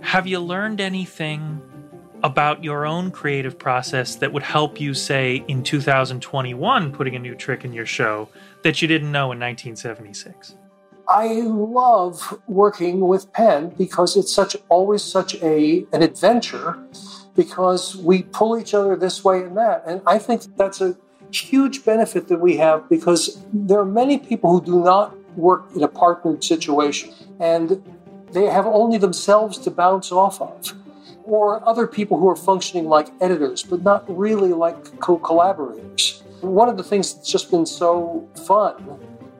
have 0.00 0.26
you 0.26 0.40
learned 0.40 0.80
anything 0.80 1.62
about 2.24 2.64
your 2.64 2.86
own 2.86 3.10
creative 3.10 3.58
process 3.58 4.16
that 4.16 4.32
would 4.32 4.42
help 4.42 4.80
you, 4.80 4.94
say, 4.94 5.44
in 5.46 5.62
2021, 5.62 6.92
putting 6.92 7.14
a 7.14 7.18
new 7.18 7.34
trick 7.34 7.64
in 7.64 7.72
your 7.72 7.86
show 7.86 8.28
that 8.62 8.80
you 8.80 8.88
didn't 8.88 9.12
know 9.12 9.30
in 9.30 9.38
1976? 9.38 10.56
I 11.08 11.40
love 11.42 12.40
working 12.46 13.00
with 13.00 13.32
Penn 13.32 13.70
because 13.76 14.16
it's 14.16 14.32
such 14.32 14.56
always 14.68 15.02
such 15.02 15.34
a 15.42 15.86
an 15.92 16.02
adventure 16.02 16.78
because 17.36 17.96
we 17.96 18.22
pull 18.22 18.58
each 18.58 18.74
other 18.74 18.96
this 18.96 19.24
way 19.24 19.42
and 19.42 19.56
that. 19.56 19.82
And 19.86 20.00
I 20.06 20.18
think 20.18 20.56
that's 20.56 20.80
a 20.80 20.96
huge 21.30 21.84
benefit 21.84 22.28
that 22.28 22.38
we 22.38 22.56
have 22.56 22.88
because 22.88 23.42
there 23.52 23.78
are 23.78 23.84
many 23.84 24.18
people 24.18 24.50
who 24.50 24.64
do 24.64 24.82
not 24.82 25.14
work 25.36 25.64
in 25.74 25.82
a 25.82 25.88
partnered 25.88 26.44
situation 26.44 27.12
and 27.40 27.82
they 28.32 28.46
have 28.46 28.66
only 28.66 28.98
themselves 28.98 29.58
to 29.58 29.70
bounce 29.70 30.12
off 30.12 30.40
of 30.40 30.72
or 31.24 31.66
other 31.68 31.86
people 31.86 32.18
who 32.18 32.28
are 32.28 32.36
functioning 32.36 32.86
like 32.86 33.08
editors 33.20 33.62
but 33.64 33.82
not 33.82 34.04
really 34.08 34.52
like 34.52 35.00
co-collaborators. 35.00 36.22
One 36.40 36.68
of 36.68 36.76
the 36.76 36.84
things 36.84 37.14
that's 37.14 37.30
just 37.30 37.50
been 37.50 37.66
so 37.66 38.28
fun 38.46 38.76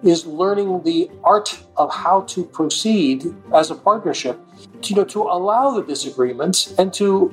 is 0.05 0.27
learning 0.27 0.83
the 0.83 1.11
art 1.25 1.59
of 1.77 1.93
how 1.93 2.21
to 2.23 2.45
proceed 2.45 3.35
as 3.55 3.71
a 3.71 3.75
partnership, 3.75 4.39
you 4.85 4.97
know, 4.97 5.05
to 5.05 5.23
allow 5.23 5.71
the 5.71 5.83
disagreements 5.83 6.75
and 6.79 6.93
to 6.95 7.33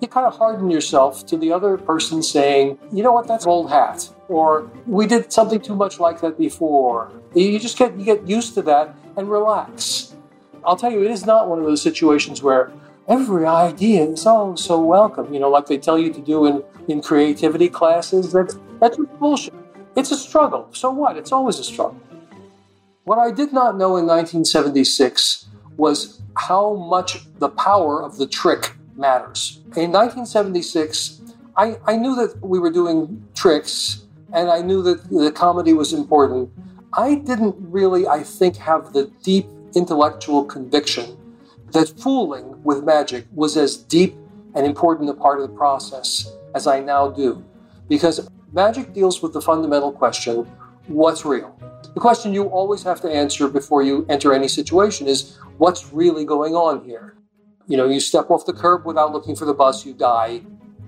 you 0.00 0.08
kind 0.08 0.26
of 0.26 0.36
harden 0.36 0.68
yourself 0.68 1.24
to 1.26 1.36
the 1.36 1.52
other 1.52 1.78
person 1.78 2.22
saying, 2.22 2.76
you 2.92 3.04
know 3.04 3.12
what, 3.12 3.28
that's 3.28 3.46
old 3.46 3.70
hat, 3.70 4.08
or 4.28 4.68
we 4.86 5.06
did 5.06 5.32
something 5.32 5.60
too 5.60 5.76
much 5.76 6.00
like 6.00 6.20
that 6.20 6.36
before. 6.36 7.12
You 7.34 7.58
just 7.60 7.78
get 7.78 7.96
you 7.96 8.04
get 8.04 8.26
used 8.26 8.54
to 8.54 8.62
that 8.62 8.94
and 9.16 9.30
relax. 9.30 10.14
I'll 10.64 10.76
tell 10.76 10.90
you, 10.90 11.04
it 11.04 11.10
is 11.10 11.24
not 11.24 11.48
one 11.48 11.60
of 11.60 11.64
those 11.64 11.82
situations 11.82 12.42
where 12.42 12.72
every 13.08 13.46
idea 13.46 14.04
is 14.04 14.26
oh 14.26 14.56
so 14.56 14.80
welcome, 14.80 15.32
you 15.32 15.38
know, 15.38 15.48
like 15.48 15.66
they 15.66 15.78
tell 15.78 15.98
you 15.98 16.12
to 16.12 16.20
do 16.20 16.46
in, 16.46 16.64
in 16.88 17.00
creativity 17.00 17.68
classes. 17.68 18.32
That's 18.32 18.58
that's 18.80 18.96
bullshit. 19.20 19.54
It's 19.94 20.10
a 20.10 20.16
struggle. 20.16 20.68
So 20.72 20.90
what? 20.90 21.16
It's 21.16 21.32
always 21.32 21.58
a 21.58 21.64
struggle. 21.64 22.00
What 23.04 23.18
I 23.18 23.30
did 23.30 23.52
not 23.52 23.76
know 23.76 23.96
in 23.96 24.06
1976 24.06 25.46
was 25.76 26.22
how 26.36 26.74
much 26.74 27.20
the 27.38 27.48
power 27.48 28.02
of 28.02 28.16
the 28.16 28.26
trick 28.26 28.72
matters. 28.96 29.60
In 29.76 29.90
1976, 29.92 31.20
I, 31.56 31.78
I 31.86 31.96
knew 31.96 32.14
that 32.16 32.40
we 32.42 32.58
were 32.58 32.70
doing 32.70 33.26
tricks 33.34 34.04
and 34.32 34.50
I 34.50 34.62
knew 34.62 34.82
that 34.82 35.10
the 35.10 35.30
comedy 35.32 35.72
was 35.72 35.92
important. 35.92 36.50
I 36.94 37.16
didn't 37.16 37.56
really, 37.58 38.06
I 38.06 38.22
think, 38.22 38.56
have 38.56 38.92
the 38.92 39.10
deep 39.22 39.46
intellectual 39.74 40.44
conviction 40.44 41.16
that 41.72 41.88
fooling 42.00 42.62
with 42.62 42.84
magic 42.84 43.26
was 43.32 43.56
as 43.56 43.76
deep 43.76 44.14
and 44.54 44.66
important 44.66 45.08
a 45.10 45.14
part 45.14 45.40
of 45.40 45.48
the 45.48 45.56
process 45.56 46.30
as 46.54 46.66
I 46.66 46.80
now 46.80 47.10
do. 47.10 47.44
Because 47.88 48.28
Magic 48.52 48.92
deals 48.92 49.22
with 49.22 49.32
the 49.32 49.40
fundamental 49.40 49.90
question 49.90 50.46
what's 50.86 51.24
real? 51.24 51.58
The 51.94 52.00
question 52.00 52.34
you 52.34 52.44
always 52.48 52.82
have 52.82 53.00
to 53.00 53.10
answer 53.10 53.48
before 53.48 53.82
you 53.82 54.04
enter 54.10 54.34
any 54.34 54.48
situation 54.48 55.06
is 55.06 55.38
what's 55.56 55.92
really 55.92 56.26
going 56.26 56.54
on 56.54 56.84
here? 56.84 57.16
You 57.66 57.78
know, 57.78 57.88
you 57.88 57.98
step 58.00 58.30
off 58.30 58.44
the 58.44 58.52
curb 58.52 58.84
without 58.84 59.12
looking 59.12 59.36
for 59.36 59.46
the 59.46 59.54
bus, 59.54 59.86
you 59.86 59.94
die. 59.94 60.42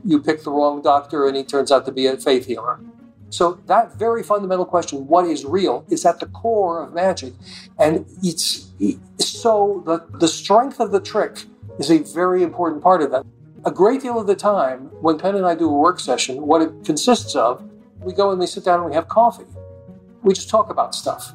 You 0.05 0.21
pick 0.21 0.45
the 0.45 0.51
wrong 0.51 0.83
doctor, 0.83 1.27
and 1.27 1.37
he 1.37 1.45
turns 1.45 1.73
out 1.73 1.87
to 1.87 1.93
be 1.93 2.07
a 2.07 2.17
faith 2.19 2.47
healer. 2.47 2.81
So, 3.31 3.61
that 3.67 3.95
very 3.95 4.23
fundamental 4.23 4.67
question, 4.67 5.07
what 5.07 5.25
is 5.25 5.45
real, 5.45 5.87
is 5.89 6.05
at 6.05 6.21
the 6.21 6.27
core 6.27 6.83
of 6.83 6.93
magic. 6.93 7.33
And 7.79 8.05
it's 8.23 8.71
so 9.19 9.83
the, 9.87 10.05
the 10.19 10.29
strength 10.29 10.81
of 10.81 10.91
the 10.91 11.01
trick 11.01 11.45
is 11.79 11.91
a 11.91 11.99
very 11.99 12.43
important 12.43 12.83
part 12.83 13.01
of 13.01 13.11
that 13.13 13.25
a 13.67 13.71
great 13.71 14.03
deal 14.03 14.19
of 14.21 14.27
the 14.27 14.35
time, 14.35 14.91
when 15.01 15.19
Penn 15.19 15.37
and 15.37 15.47
I 15.47 15.55
do 15.55 15.69
a 15.69 15.73
work 15.73 15.99
session, 15.99 16.47
what 16.47 16.61
it 16.61 16.85
consists 16.85 17.35
of, 17.35 17.65
we 18.01 18.13
go 18.13 18.31
and 18.31 18.39
we 18.39 18.47
sit 18.47 18.65
down 18.65 18.81
and 18.81 18.89
we 18.89 18.95
have 18.95 19.09
coffee. 19.09 19.47
We 20.23 20.35
just 20.35 20.51
talk 20.51 20.71
about 20.71 20.95
stuff. 20.95 21.33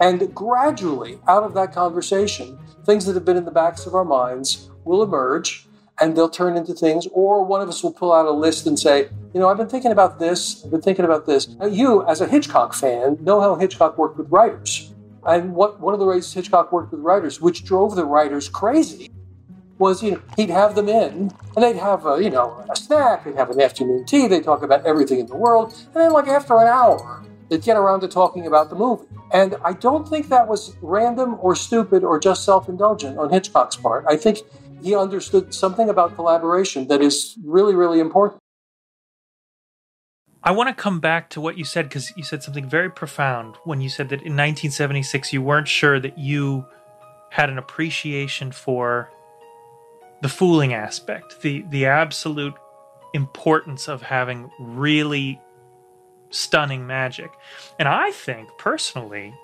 And 0.00 0.34
gradually, 0.34 1.18
out 1.28 1.44
of 1.44 1.54
that 1.54 1.72
conversation, 1.72 2.58
things 2.84 3.06
that 3.06 3.14
have 3.14 3.24
been 3.24 3.36
in 3.36 3.44
the 3.44 3.50
backs 3.50 3.86
of 3.86 3.94
our 3.94 4.04
minds 4.04 4.70
will 4.84 5.02
emerge 5.02 5.66
and 6.00 6.16
they'll 6.16 6.28
turn 6.28 6.56
into 6.56 6.74
things. 6.74 7.06
Or 7.12 7.44
one 7.44 7.60
of 7.60 7.68
us 7.68 7.82
will 7.82 7.92
pull 7.92 8.12
out 8.12 8.26
a 8.26 8.30
list 8.30 8.66
and 8.66 8.78
say, 8.78 9.08
you 9.32 9.40
know, 9.40 9.48
I've 9.48 9.56
been 9.56 9.68
thinking 9.68 9.92
about 9.92 10.18
this, 10.18 10.64
I've 10.64 10.70
been 10.70 10.82
thinking 10.82 11.04
about 11.04 11.24
this. 11.24 11.48
Now, 11.48 11.66
you, 11.66 12.06
as 12.06 12.20
a 12.20 12.26
Hitchcock 12.26 12.74
fan, 12.74 13.16
know 13.20 13.40
how 13.40 13.54
Hitchcock 13.54 13.96
worked 13.96 14.18
with 14.18 14.28
writers. 14.30 14.92
And 15.24 15.54
what 15.54 15.80
one 15.80 15.94
of 15.94 16.00
the 16.00 16.06
ways 16.06 16.32
Hitchcock 16.32 16.72
worked 16.72 16.92
with 16.92 17.00
writers, 17.00 17.40
which 17.40 17.64
drove 17.64 17.94
the 17.94 18.04
writers 18.04 18.48
crazy, 18.48 19.10
was 19.82 20.00
you 20.00 20.12
know 20.12 20.22
he'd 20.36 20.48
have 20.48 20.76
them 20.76 20.88
in 20.88 21.30
and 21.56 21.62
they'd 21.62 21.76
have 21.76 22.06
a 22.06 22.22
you 22.22 22.30
know 22.30 22.64
a 22.70 22.76
snack 22.76 23.24
they'd 23.24 23.34
have 23.34 23.50
an 23.50 23.60
afternoon 23.60 24.04
tea 24.04 24.28
they'd 24.28 24.44
talk 24.44 24.62
about 24.62 24.86
everything 24.86 25.18
in 25.18 25.26
the 25.26 25.36
world 25.36 25.72
and 25.86 25.96
then 25.96 26.12
like 26.12 26.28
after 26.28 26.56
an 26.56 26.68
hour 26.68 27.24
they'd 27.48 27.62
get 27.62 27.76
around 27.76 28.00
to 28.00 28.08
talking 28.08 28.46
about 28.46 28.70
the 28.70 28.76
movie. 28.76 29.04
And 29.32 29.56
i 29.64 29.72
don't 29.72 30.08
think 30.08 30.28
that 30.28 30.46
was 30.46 30.76
random 30.80 31.36
or 31.40 31.56
stupid 31.56 32.04
or 32.04 32.20
just 32.20 32.44
self-indulgent 32.44 33.18
on 33.18 33.28
hitchcock's 33.30 33.76
part. 33.76 34.04
I 34.08 34.16
think 34.16 34.38
he 34.82 34.94
understood 34.94 35.52
something 35.52 35.88
about 35.88 36.14
collaboration 36.14 36.86
that 36.86 37.00
is 37.02 37.36
really 37.44 37.74
really 37.74 37.98
important. 37.98 38.38
I 40.44 40.52
want 40.52 40.68
to 40.68 40.74
come 40.74 41.00
back 41.00 41.30
to 41.30 41.40
what 41.40 41.58
you 41.58 41.64
said 41.64 41.88
because 41.88 42.12
you 42.16 42.22
said 42.22 42.42
something 42.44 42.68
very 42.68 42.90
profound 42.90 43.56
when 43.64 43.80
you 43.80 43.88
said 43.88 44.08
that 44.10 44.22
in 44.22 44.36
1976 44.36 45.32
you 45.32 45.42
weren't 45.42 45.68
sure 45.68 45.98
that 45.98 46.16
you 46.18 46.64
had 47.30 47.50
an 47.50 47.58
appreciation 47.58 48.52
for 48.52 49.10
the 50.22 50.28
fooling 50.28 50.72
aspect, 50.72 51.42
the 51.42 51.64
the 51.68 51.86
absolute 51.86 52.54
importance 53.12 53.88
of 53.88 54.00
having 54.00 54.50
really 54.58 55.40
stunning 56.30 56.86
magic. 56.86 57.30
And 57.78 57.86
I 57.86 58.10
think 58.12 58.48
personally 58.58 59.34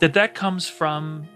that 0.00 0.12
that 0.14 0.34
comes 0.34 0.68
from 0.68 1.26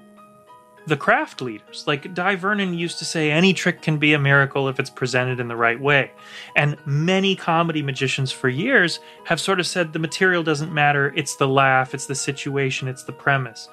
the 0.87 0.97
craft 0.97 1.41
leaders. 1.41 1.85
Like 1.87 2.15
Dai 2.15 2.35
Vernon 2.35 2.75
used 2.75 2.99
to 2.99 3.05
say, 3.05 3.31
any 3.31 3.53
trick 3.53 3.83
can 3.83 3.99
be 3.99 4.15
a 4.15 4.19
miracle 4.19 4.69
if 4.69 4.81
it's 4.81 4.91
presented 4.91 5.39
in 5.39 5.49
the 5.49 5.57
right 5.57 5.79
way. 5.79 6.11
And 6.57 6.77
many 6.87 7.37
comedy 7.37 7.83
magicians 7.83 8.33
for 8.33 8.49
years 8.49 8.99
have 9.25 9.41
sort 9.41 9.61
of 9.61 9.67
said 9.67 9.93
the 9.93 9.99
material 9.99 10.43
doesn't 10.43 10.73
matter, 10.73 11.13
it's 11.15 11.37
the 11.37 11.49
laugh, 11.49 11.95
it's 11.95 12.07
the 12.07 12.15
situation, 12.15 12.89
it's 12.89 13.05
the 13.05 13.13
premise. 13.13 13.69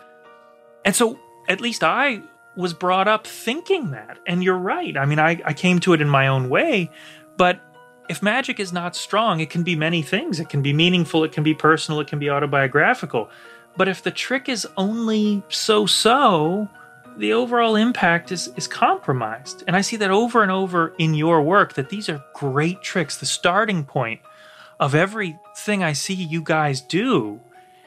And 0.84 0.96
so, 0.96 1.18
at 1.48 1.62
least 1.62 1.84
I 1.84 2.22
was 2.56 2.74
brought 2.74 3.08
up 3.08 3.28
thinking 3.28 3.92
that. 3.92 4.18
And 4.26 4.44
you're 4.44 4.58
right. 4.58 4.96
I 4.98 5.06
mean, 5.06 5.20
I, 5.20 5.42
I 5.46 5.54
came 5.54 5.80
to 5.82 5.94
it 5.94 6.02
in 6.02 6.10
my 6.10 6.28
own 6.28 6.50
way, 6.50 6.90
but 7.38 7.60
if 8.08 8.22
magic 8.22 8.60
is 8.60 8.72
not 8.72 8.96
strong, 8.96 9.40
it 9.40 9.50
can 9.50 9.64
be 9.64 9.76
many 9.76 10.02
things. 10.02 10.40
It 10.40 10.50
can 10.50 10.62
be 10.62 10.74
meaningful, 10.74 11.24
it 11.24 11.32
can 11.32 11.44
be 11.44 11.54
personal, 11.54 12.00
it 12.00 12.08
can 12.08 12.20
be 12.20 12.30
autobiographical. 12.30 13.30
But 13.78 13.88
if 13.88 14.04
the 14.04 14.12
trick 14.12 14.48
is 14.48 14.68
only 14.78 15.44
so 15.50 15.86
so, 15.86 16.70
the 17.18 17.34
overall 17.34 17.76
impact 17.76 18.32
is, 18.32 18.50
is 18.56 18.68
compromised. 18.68 19.64
And 19.68 19.76
I 19.76 19.82
see 19.82 19.96
that 19.98 20.12
over 20.12 20.44
and 20.44 20.52
over 20.52 20.94
in 20.98 21.14
your 21.14 21.42
work 21.42 21.74
that 21.74 21.90
these 21.90 22.10
are 22.10 22.24
great 22.34 22.82
tricks. 22.82 23.18
The 23.18 23.26
starting 23.26 23.86
point 23.86 24.22
of 24.80 24.96
everything 24.96 25.84
I 25.84 25.94
see 25.94 26.14
you 26.14 26.42
guys 26.42 26.82
do 26.82 27.40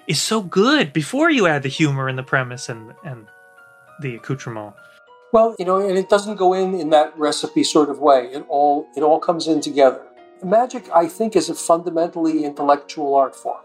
is 0.07 0.21
so 0.21 0.43
good 0.43 0.93
before 0.93 1.31
you 1.31 1.47
add 1.47 1.63
the 1.63 1.69
humor 1.69 2.09
and 2.09 2.19
the 2.19 2.23
premise 2.23 2.69
and, 2.69 2.95
and 3.05 3.27
the 4.01 4.17
accoutrement? 4.17 4.75
Well, 5.33 5.55
you 5.59 5.65
know, 5.65 5.77
and 5.77 5.99
it 5.99 6.09
doesn't 6.09 6.37
go 6.37 6.55
in 6.55 6.75
in 6.75 6.91
that 6.91 7.17
recipe 7.19 7.63
sort 7.63 7.91
of 7.91 7.99
way. 7.99 8.29
It 8.33 8.45
all 8.49 8.89
it 8.97 9.03
all 9.03 9.19
comes 9.19 9.47
in 9.47 9.61
together. 9.61 10.03
Magic, 10.43 10.89
I 10.95 11.07
think, 11.07 11.37
is 11.37 11.49
a 11.49 11.55
fundamentally 11.55 12.45
intellectual 12.45 13.15
art 13.15 13.35
form 13.35 13.61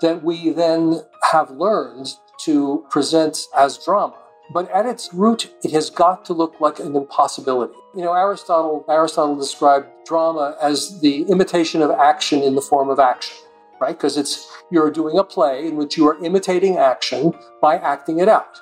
that 0.00 0.22
we 0.22 0.50
then 0.50 1.00
have 1.30 1.50
learned 1.52 2.08
to 2.40 2.84
present 2.90 3.46
as 3.56 3.78
drama. 3.78 4.16
But 4.52 4.70
at 4.70 4.84
its 4.84 5.14
root, 5.14 5.50
it 5.62 5.70
has 5.70 5.88
got 5.88 6.24
to 6.26 6.34
look 6.34 6.60
like 6.60 6.78
an 6.78 6.94
impossibility. 6.94 7.78
You 7.96 8.02
know, 8.02 8.12
Aristotle 8.12 8.84
Aristotle 8.88 9.36
described 9.36 9.86
drama 10.04 10.56
as 10.60 11.00
the 11.00 11.22
imitation 11.22 11.80
of 11.80 11.90
action 11.90 12.42
in 12.42 12.54
the 12.54 12.60
form 12.60 12.90
of 12.90 12.98
action, 12.98 13.38
right? 13.80 13.96
Because 13.96 14.18
it's 14.18 14.46
you're 14.70 14.90
doing 14.90 15.16
a 15.16 15.24
play 15.24 15.66
in 15.66 15.76
which 15.76 15.96
you 15.96 16.06
are 16.08 16.22
imitating 16.22 16.76
action 16.76 17.32
by 17.62 17.76
acting 17.78 18.18
it 18.18 18.28
out. 18.28 18.60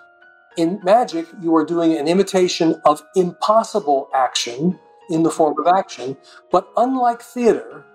In 0.58 0.80
magic, 0.82 1.26
you 1.40 1.56
are 1.56 1.64
doing 1.64 1.96
an 1.96 2.06
imitation 2.06 2.80
of 2.84 3.02
impossible 3.16 4.10
action 4.14 4.78
in 5.08 5.22
the 5.22 5.30
form 5.30 5.58
of 5.58 5.66
action. 5.66 6.16
But 6.50 6.68
unlike 6.76 7.22
theater, 7.22 7.86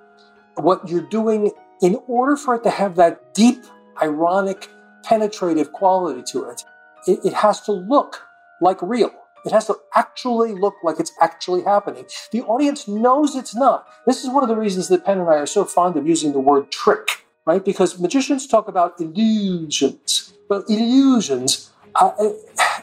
what 0.55 0.89
you're 0.89 1.07
doing, 1.07 1.51
in 1.83 1.99
order 2.07 2.35
for 2.35 2.55
it 2.55 2.63
to 2.63 2.71
have 2.71 2.95
that 2.95 3.35
deep, 3.35 3.63
ironic, 4.01 4.69
penetrative 5.03 5.71
quality 5.71 6.23
to 6.31 6.45
it, 6.45 6.63
it, 7.05 7.19
it 7.23 7.33
has 7.33 7.61
to 7.61 7.73
look 7.73 8.23
like 8.59 8.81
real. 8.81 9.11
It 9.45 9.51
has 9.51 9.67
to 9.67 9.75
actually 9.95 10.53
look 10.53 10.73
like 10.83 10.99
it's 10.99 11.13
actually 11.21 11.61
happening. 11.61 12.05
The 12.31 12.41
audience 12.41 12.87
knows 12.87 13.35
it's 13.35 13.55
not. 13.55 13.87
This 14.07 14.23
is 14.23 14.31
one 14.31 14.41
of 14.41 14.49
the 14.49 14.57
reasons 14.57 14.87
that 14.87 15.05
Penn 15.05 15.19
and 15.19 15.29
I 15.29 15.35
are 15.35 15.45
so 15.45 15.63
fond 15.63 15.95
of 15.95 16.07
using 16.07 16.33
the 16.33 16.39
word 16.39 16.71
trick, 16.71 17.23
right? 17.45 17.63
Because 17.63 17.99
magicians 17.99 18.47
talk 18.47 18.67
about 18.67 18.99
illusions, 18.99 20.33
but 20.49 20.67
illusions 20.67 21.69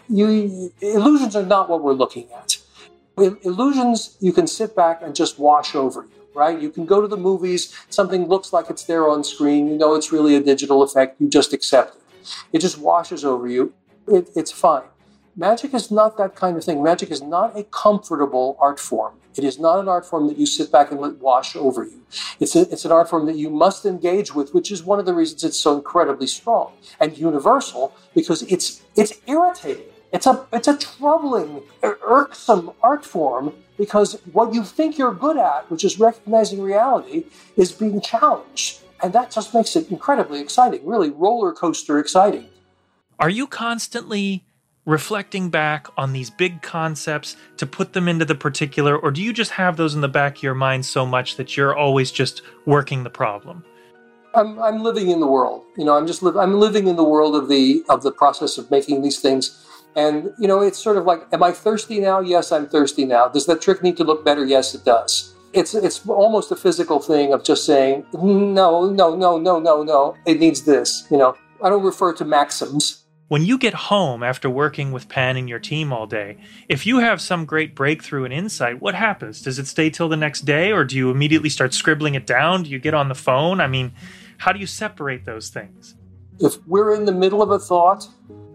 you, 0.09 0.73
illusions 0.81 1.37
are 1.37 1.45
not 1.47 1.69
what 1.69 1.83
we're 1.83 1.93
looking 1.93 2.29
at. 2.33 2.59
Illusions, 3.17 4.17
you 4.21 4.33
can 4.33 4.47
sit 4.47 4.75
back 4.75 5.01
and 5.03 5.15
just 5.15 5.39
wash 5.39 5.75
over 5.75 6.03
you, 6.03 6.27
right? 6.35 6.61
You 6.61 6.71
can 6.71 6.85
go 6.85 7.01
to 7.01 7.07
the 7.07 7.17
movies, 7.17 7.75
something 7.91 8.27
looks 8.27 8.53
like 8.53 8.71
it's 8.71 8.85
there 8.85 9.09
on 9.09 9.23
screen, 9.23 9.69
you 9.69 9.79
know 9.79 9.95
it's 9.95 10.11
really 10.11 10.35
a 10.35 10.41
digital 10.41 10.83
effect, 10.83 11.21
you 11.21 11.29
just 11.29 11.53
accept 11.53 11.97
it. 11.97 12.03
It 12.53 12.59
just 12.61 12.79
washes 12.79 13.25
over 13.25 13.47
you. 13.47 13.73
it, 14.09 14.31
it's 14.35 14.51
fine. 14.51 14.83
Magic 15.37 15.75
is 15.75 15.91
not 15.91 16.17
that 16.17 16.37
kind 16.37 16.57
of 16.57 16.65
thing. 16.65 16.83
Magic 16.83 17.11
is 17.11 17.21
not 17.21 17.59
a 17.59 17.65
comfortable 17.65 18.57
art 18.61 18.79
form. 18.79 19.15
It 19.37 19.43
is 19.43 19.59
not 19.59 19.81
an 19.81 19.89
art 19.89 20.07
form 20.07 20.29
that 20.29 20.39
you 20.39 20.47
sit 20.47 20.71
back 20.71 20.93
and 20.93 21.01
let 21.01 21.19
wash 21.19 21.57
over 21.57 21.83
you. 21.83 22.03
It's, 22.39 22.55
a, 22.55 22.61
it's 22.71 22.85
an 22.85 22.93
art 22.93 23.11
form 23.11 23.27
that 23.27 23.35
you 23.35 23.51
must 23.51 23.85
engage 23.85 24.33
with, 24.33 24.55
which 24.55 24.71
is 24.71 24.85
one 24.85 25.01
of 25.01 25.07
the 25.07 25.15
reasons 25.15 25.43
it's 25.43 25.59
so 25.59 25.75
incredibly 25.75 26.29
strong 26.29 26.73
and 27.01 27.19
universal 27.19 27.93
because 28.15 28.43
it's, 28.43 28.83
it's 28.95 29.13
irritating. 29.27 29.87
It's 30.13 30.27
a, 30.27 30.47
it's 30.53 30.69
a 30.69 30.79
troubling, 30.79 31.63
irksome 31.83 32.71
art 32.81 33.05
form 33.05 33.55
because 33.77 34.21
what 34.33 34.55
you 34.55 34.63
think 34.63 34.99
you're 34.99 35.15
good 35.15 35.37
at, 35.37 35.69
which 35.69 35.83
is 35.83 35.99
recognizing 35.99 36.63
reality, 36.63 37.25
is 37.57 37.73
being 37.73 38.01
challenged. 38.01 38.83
And 39.03 39.13
that 39.15 39.33
just 39.33 39.53
makes 39.53 39.75
it 39.75 39.91
incredibly 39.91 40.41
exciting, 40.41 40.87
really 40.87 41.11
roller 41.11 41.53
coaster 41.53 41.99
exciting. 41.99 42.49
Are 43.19 43.29
you 43.29 43.49
constantly 43.49 44.45
reflecting 44.87 45.49
back 45.51 45.87
on 45.97 46.13
these 46.13 46.31
big 46.31 46.63
concepts 46.63 47.37
to 47.57 47.67
put 47.67 47.93
them 47.93 48.09
into 48.09 48.25
the 48.25 48.35
particular, 48.35 48.97
or 48.97 49.11
do 49.11 49.23
you 49.23 49.33
just 49.33 49.53
have 49.53 49.77
those 49.77 49.95
in 49.95 50.01
the 50.01 50.09
back 50.09 50.37
of 50.37 50.43
your 50.43 50.55
mind 50.55 50.85
so 50.85 51.07
much 51.07 51.37
that 51.37 51.57
you're 51.57 51.75
always 51.75 52.11
just 52.11 52.43
working 52.67 53.03
the 53.05 53.11
problem? 53.11 53.65
I'm, 54.35 54.59
I'm 54.59 54.83
living 54.83 55.11
in 55.11 55.21
the 55.21 55.27
world. 55.27 55.63
You 55.77 55.85
know, 55.85 55.97
I'm 55.97 56.07
just 56.07 56.23
li- 56.23 56.39
I'm 56.39 56.59
living 56.59 56.89
in 56.89 56.97
the 56.97 57.05
world 57.05 57.37
of 57.37 57.49
the 57.49 57.85
of 57.89 58.03
the 58.03 58.13
process 58.13 58.59
of 58.59 58.71
making 58.71 59.03
these 59.03 59.21
things. 59.21 59.61
And 59.97 60.33
you 60.39 60.49
know, 60.49 60.61
it's 60.61 60.79
sort 60.79 60.97
of 60.97 61.05
like, 61.05 61.23
am 61.33 61.43
I 61.43 61.53
thirsty 61.53 62.01
now? 62.01 62.19
Yes, 62.21 62.51
I'm 62.51 62.67
thirsty 62.67 63.05
now. 63.05 63.29
Does 63.29 63.47
that 63.47 63.63
trick 63.63 63.83
need 63.83 63.97
to 63.99 64.05
look 64.05 64.25
better? 64.25 64.45
Yes, 64.45 64.75
it 64.75 64.85
does. 64.85 65.35
It's 65.53 65.73
it's 65.73 66.07
almost 66.09 66.51
a 66.51 66.57
physical 66.57 66.99
thing 66.99 67.33
of 67.33 67.45
just 67.45 67.65
saying 67.65 68.05
no, 68.13 68.91
no, 68.91 69.15
no, 69.15 69.39
no, 69.39 69.61
no, 69.61 69.83
no. 69.85 70.17
It 70.27 70.41
needs 70.41 70.63
this. 70.63 71.07
You 71.13 71.19
know, 71.19 71.37
I 71.63 71.71
don't 71.71 71.85
refer 71.85 72.13
to 72.15 72.25
maxims 72.25 73.04
when 73.29 73.45
you 73.45 73.57
get 73.57 73.75
home 73.75 74.23
after 74.23 74.51
working 74.51 74.93
with 74.93 75.09
Penn 75.09 75.37
and 75.37 75.49
your 75.49 75.59
team 75.59 75.93
all 75.93 76.07
day, 76.07 76.37
if 76.69 76.87
you 76.87 76.99
have 76.99 77.21
some 77.21 77.47
great 77.47 77.75
breakthrough 77.75 78.25
and 78.25 78.35
insight, 78.35 78.81
what 78.81 78.95
happens? 78.95 79.41
Does 79.41 79.59
it 79.59 79.67
stay 79.67 79.89
till 79.89 80.09
the 80.09 80.17
next 80.17 80.43
day 80.43 80.73
or 80.73 80.85
do 80.85 80.97
you 80.97 81.11
immediately 81.11 81.49
start 81.49 81.73
scribbling 81.73 82.15
it 82.15 82.27
down? 82.27 82.65
Do 82.65 82.71
you 82.71 82.79
get 82.79 82.95
on 82.95 83.09
the 83.09 83.15
phone? 83.15 83.61
I 83.61 83.67
mean, 83.67 83.93
how 84.39 84.53
do 84.53 84.59
you 84.59 84.67
separate 84.67 85.25
those 85.25 85.49
things? 85.49 85.95
If 86.39 86.57
we're 86.67 86.95
in 86.95 87.07
the 87.07 87.13
middle 87.13 87.41
of 87.41 87.51
a 87.51 87.59
thought 87.59 88.09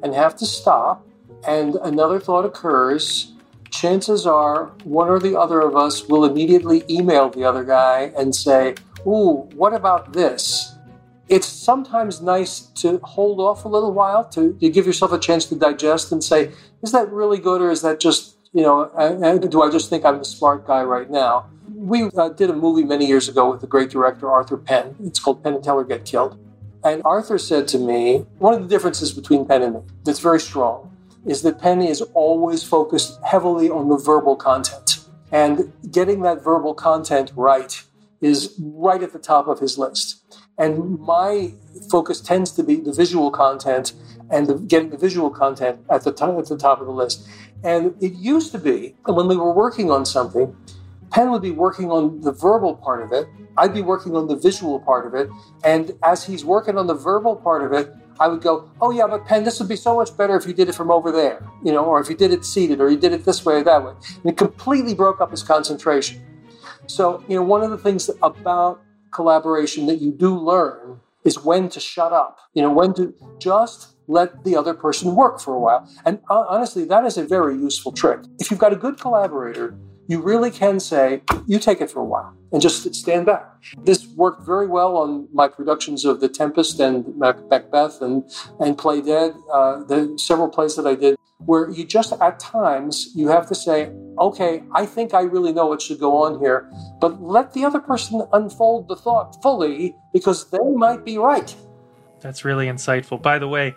and 0.03 0.13
have 0.13 0.35
to 0.37 0.45
stop 0.45 1.07
and 1.47 1.75
another 1.75 2.19
thought 2.19 2.45
occurs, 2.45 3.33
chances 3.71 4.27
are 4.27 4.65
one 4.83 5.09
or 5.09 5.19
the 5.19 5.39
other 5.39 5.61
of 5.61 5.75
us 5.75 6.07
will 6.07 6.25
immediately 6.25 6.83
email 6.89 7.29
the 7.29 7.43
other 7.43 7.63
guy 7.63 8.11
and 8.17 8.35
say, 8.35 8.75
Ooh, 9.07 9.47
what 9.55 9.73
about 9.73 10.13
this? 10.13 10.75
It's 11.29 11.47
sometimes 11.47 12.21
nice 12.21 12.61
to 12.81 12.99
hold 13.03 13.39
off 13.39 13.63
a 13.63 13.67
little 13.67 13.93
while 13.93 14.25
to, 14.29 14.53
to 14.53 14.69
give 14.69 14.85
yourself 14.85 15.11
a 15.11 15.19
chance 15.19 15.45
to 15.45 15.55
digest 15.55 16.11
and 16.11 16.23
say, 16.23 16.51
is 16.81 16.91
that 16.91 17.09
really 17.11 17.37
good 17.37 17.61
or 17.61 17.69
is 17.69 17.81
that 17.83 17.99
just, 17.99 18.35
you 18.51 18.63
know, 18.63 18.81
uh, 18.81 19.37
do 19.37 19.61
I 19.61 19.69
just 19.69 19.89
think 19.89 20.03
I'm 20.05 20.17
the 20.17 20.25
smart 20.25 20.65
guy 20.65 20.83
right 20.83 21.09
now? 21.09 21.47
We 21.75 22.09
uh, 22.17 22.29
did 22.29 22.49
a 22.49 22.55
movie 22.55 22.83
many 22.83 23.05
years 23.05 23.29
ago 23.29 23.51
with 23.51 23.61
the 23.61 23.67
great 23.67 23.91
director 23.91 24.31
Arthur 24.31 24.57
Penn. 24.57 24.95
It's 25.03 25.19
called 25.19 25.43
Penn 25.43 25.53
and 25.53 25.63
Teller 25.63 25.83
Get 25.83 26.03
Killed. 26.03 26.37
And 26.83 27.01
Arthur 27.05 27.37
said 27.37 27.67
to 27.69 27.77
me, 27.77 28.25
one 28.39 28.53
of 28.53 28.61
the 28.61 28.67
differences 28.67 29.13
between 29.13 29.45
Penn 29.45 29.61
and 29.61 29.75
me 29.75 29.81
that's 30.03 30.19
very 30.19 30.39
strong 30.39 30.95
is 31.25 31.41
that 31.43 31.59
Penn 31.59 31.81
is 31.81 32.01
always 32.13 32.63
focused 32.63 33.19
heavily 33.23 33.69
on 33.69 33.89
the 33.89 33.97
verbal 33.97 34.35
content. 34.35 35.05
And 35.31 35.71
getting 35.91 36.21
that 36.21 36.43
verbal 36.43 36.73
content 36.73 37.31
right 37.35 37.83
is 38.21 38.55
right 38.59 39.03
at 39.03 39.13
the 39.13 39.19
top 39.19 39.47
of 39.47 39.59
his 39.59 39.77
list. 39.77 40.18
And 40.59 40.99
my 40.99 41.53
focus 41.89 42.19
tends 42.21 42.51
to 42.51 42.63
be 42.63 42.75
the 42.75 42.93
visual 42.93 43.31
content 43.31 43.93
and 44.29 44.45
the, 44.45 44.55
getting 44.55 44.89
the 44.89 44.97
visual 44.97 45.29
content 45.29 45.79
at 45.89 46.03
the 46.03 46.11
top, 46.11 46.37
at 46.37 46.45
the 46.45 46.57
top 46.57 46.81
of 46.81 46.85
the 46.85 46.93
list. 46.93 47.27
And 47.63 47.95
it 48.01 48.13
used 48.13 48.51
to 48.51 48.59
be 48.59 48.95
when 49.05 49.27
we 49.27 49.37
were 49.37 49.53
working 49.53 49.89
on 49.89 50.05
something, 50.05 50.55
Penn 51.11 51.31
would 51.31 51.41
be 51.41 51.51
working 51.51 51.89
on 51.89 52.21
the 52.21 52.31
verbal 52.31 52.75
part 52.75 53.01
of 53.01 53.11
it. 53.11 53.27
I'd 53.57 53.73
be 53.73 53.81
working 53.81 54.15
on 54.15 54.27
the 54.27 54.35
visual 54.35 54.79
part 54.79 55.07
of 55.07 55.15
it. 55.15 55.29
And 55.63 55.93
as 56.03 56.23
he's 56.23 56.45
working 56.45 56.77
on 56.77 56.87
the 56.87 56.93
verbal 56.93 57.35
part 57.35 57.63
of 57.63 57.73
it, 57.73 57.91
I 58.19 58.27
would 58.27 58.41
go, 58.41 58.69
oh 58.81 58.91
yeah, 58.91 59.07
but 59.07 59.25
Penn, 59.25 59.43
this 59.43 59.59
would 59.59 59.69
be 59.69 59.77
so 59.77 59.95
much 59.95 60.15
better 60.15 60.35
if 60.35 60.45
you 60.45 60.53
did 60.53 60.67
it 60.67 60.75
from 60.75 60.91
over 60.91 61.09
there, 61.11 61.41
you 61.63 61.71
know, 61.71 61.85
or 61.85 62.01
if 62.01 62.09
you 62.09 62.15
did 62.15 62.31
it 62.31 62.43
seated, 62.43 62.81
or 62.81 62.89
you 62.89 62.97
did 62.97 63.13
it 63.13 63.23
this 63.23 63.45
way 63.45 63.55
or 63.55 63.63
that 63.63 63.83
way. 63.83 63.93
And 64.23 64.25
it 64.25 64.37
completely 64.37 64.93
broke 64.93 65.21
up 65.21 65.31
his 65.31 65.41
concentration. 65.41 66.21
So, 66.87 67.23
you 67.29 67.35
know, 67.35 67.43
one 67.43 67.63
of 67.63 67.71
the 67.71 67.77
things 67.77 68.09
about 68.21 68.81
collaboration 69.11 69.85
that 69.87 70.01
you 70.01 70.11
do 70.11 70.37
learn 70.37 70.99
is 71.23 71.43
when 71.43 71.69
to 71.69 71.79
shut 71.79 72.13
up, 72.13 72.37
you 72.53 72.61
know, 72.61 72.71
when 72.71 72.93
to 72.93 73.13
just 73.39 73.95
let 74.07 74.43
the 74.43 74.55
other 74.55 74.73
person 74.73 75.15
work 75.15 75.39
for 75.39 75.53
a 75.53 75.59
while. 75.59 75.87
And 76.05 76.19
uh, 76.29 76.45
honestly, 76.47 76.85
that 76.85 77.05
is 77.05 77.17
a 77.17 77.23
very 77.23 77.55
useful 77.55 77.91
trick. 77.91 78.21
If 78.39 78.49
you've 78.49 78.59
got 78.59 78.73
a 78.73 78.75
good 78.75 78.99
collaborator, 78.99 79.77
you 80.09 80.19
really 80.19 80.49
can 80.49 80.79
say, 80.79 81.21
you 81.45 81.59
take 81.59 81.81
it 81.81 81.91
for 81.91 81.99
a 81.99 82.03
while 82.03 82.33
and 82.51 82.59
just 82.59 82.95
stand 82.95 83.27
back. 83.27 83.45
This 83.83 84.07
worked 84.07 84.43
very 84.43 84.65
well 84.65 84.97
on 84.97 85.27
my 85.31 85.47
productions 85.47 86.03
of 86.03 86.19
The 86.19 86.27
Tempest 86.27 86.79
and 86.79 87.15
Macbeth 87.15 88.01
and, 88.01 88.23
and 88.59 88.75
Play 88.75 89.01
Dead, 89.01 89.35
uh, 89.53 89.83
the 89.83 90.17
several 90.17 90.49
plays 90.49 90.75
that 90.77 90.87
I 90.87 90.95
did, 90.95 91.15
where 91.45 91.69
you 91.69 91.85
just 91.85 92.11
at 92.13 92.39
times 92.39 93.11
you 93.15 93.27
have 93.27 93.47
to 93.49 93.55
say, 93.55 93.91
okay, 94.17 94.63
I 94.73 94.87
think 94.87 95.13
I 95.13 95.21
really 95.21 95.53
know 95.53 95.67
what 95.67 95.79
should 95.79 95.99
go 95.99 96.17
on 96.23 96.39
here, 96.39 96.67
but 96.99 97.21
let 97.21 97.53
the 97.53 97.63
other 97.63 97.79
person 97.79 98.27
unfold 98.33 98.87
the 98.87 98.95
thought 98.95 99.39
fully 99.43 99.95
because 100.11 100.49
they 100.49 100.57
might 100.75 101.05
be 101.05 101.19
right. 101.19 101.55
That's 102.19 102.43
really 102.43 102.65
insightful. 102.65 103.21
By 103.21 103.37
the 103.37 103.47
way, 103.47 103.75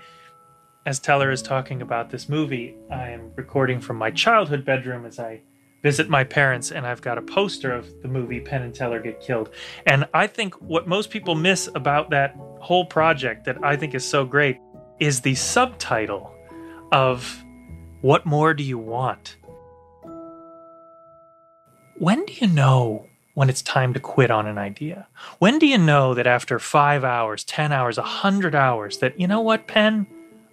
as 0.86 0.98
Teller 0.98 1.30
is 1.30 1.42
talking 1.42 1.82
about 1.82 2.08
this 2.08 2.26
movie, 2.30 2.74
I 2.90 3.10
am 3.10 3.32
recording 3.36 3.80
from 3.80 3.98
my 3.98 4.10
childhood 4.10 4.64
bedroom 4.64 5.04
as 5.04 5.18
I 5.20 5.42
visit 5.82 6.08
my 6.08 6.24
parents 6.24 6.70
and 6.70 6.86
I've 6.86 7.02
got 7.02 7.18
a 7.18 7.22
poster 7.22 7.72
of 7.72 8.02
the 8.02 8.08
movie 8.08 8.40
Penn 8.40 8.62
and 8.62 8.74
Teller 8.74 9.00
Get 9.00 9.20
Killed. 9.20 9.50
And 9.86 10.06
I 10.14 10.26
think 10.26 10.54
what 10.60 10.86
most 10.86 11.10
people 11.10 11.34
miss 11.34 11.68
about 11.74 12.10
that 12.10 12.36
whole 12.60 12.86
project 12.86 13.44
that 13.44 13.62
I 13.62 13.76
think 13.76 13.94
is 13.94 14.04
so 14.04 14.24
great 14.24 14.58
is 15.00 15.20
the 15.20 15.34
subtitle 15.34 16.32
of 16.92 17.44
What 18.00 18.24
More 18.24 18.54
Do 18.54 18.62
You 18.62 18.78
Want? 18.78 19.36
When 21.98 22.24
do 22.24 22.32
you 22.32 22.46
know 22.46 23.06
when 23.34 23.48
it's 23.48 23.62
time 23.62 23.94
to 23.94 24.00
quit 24.00 24.30
on 24.30 24.46
an 24.46 24.58
idea? 24.58 25.08
When 25.38 25.58
do 25.58 25.66
you 25.66 25.78
know 25.78 26.14
that 26.14 26.26
after 26.26 26.58
five 26.58 27.02
hours, 27.02 27.44
10 27.44 27.72
hours, 27.72 27.96
100 27.96 28.54
hours, 28.54 28.98
that, 28.98 29.18
you 29.18 29.26
know 29.26 29.40
what, 29.40 29.66
Penn? 29.66 30.06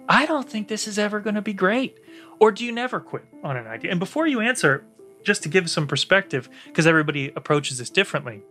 I 0.07 0.25
don't 0.25 0.49
think 0.49 0.67
this 0.67 0.87
is 0.87 0.97
ever 0.97 1.19
going 1.19 1.35
to 1.35 1.41
be 1.41 1.53
great. 1.53 1.97
Or 2.39 2.51
do 2.51 2.65
you 2.65 2.71
never 2.71 2.99
quit 2.99 3.25
on 3.43 3.57
an 3.57 3.67
idea? 3.67 3.91
And 3.91 3.99
before 3.99 4.25
you 4.25 4.39
answer, 4.39 4.85
just 5.23 5.43
to 5.43 5.49
give 5.49 5.69
some 5.69 5.87
perspective, 5.87 6.49
because 6.65 6.87
everybody 6.87 7.31
approaches 7.35 7.77
this 7.77 7.89
differently, 7.89 8.43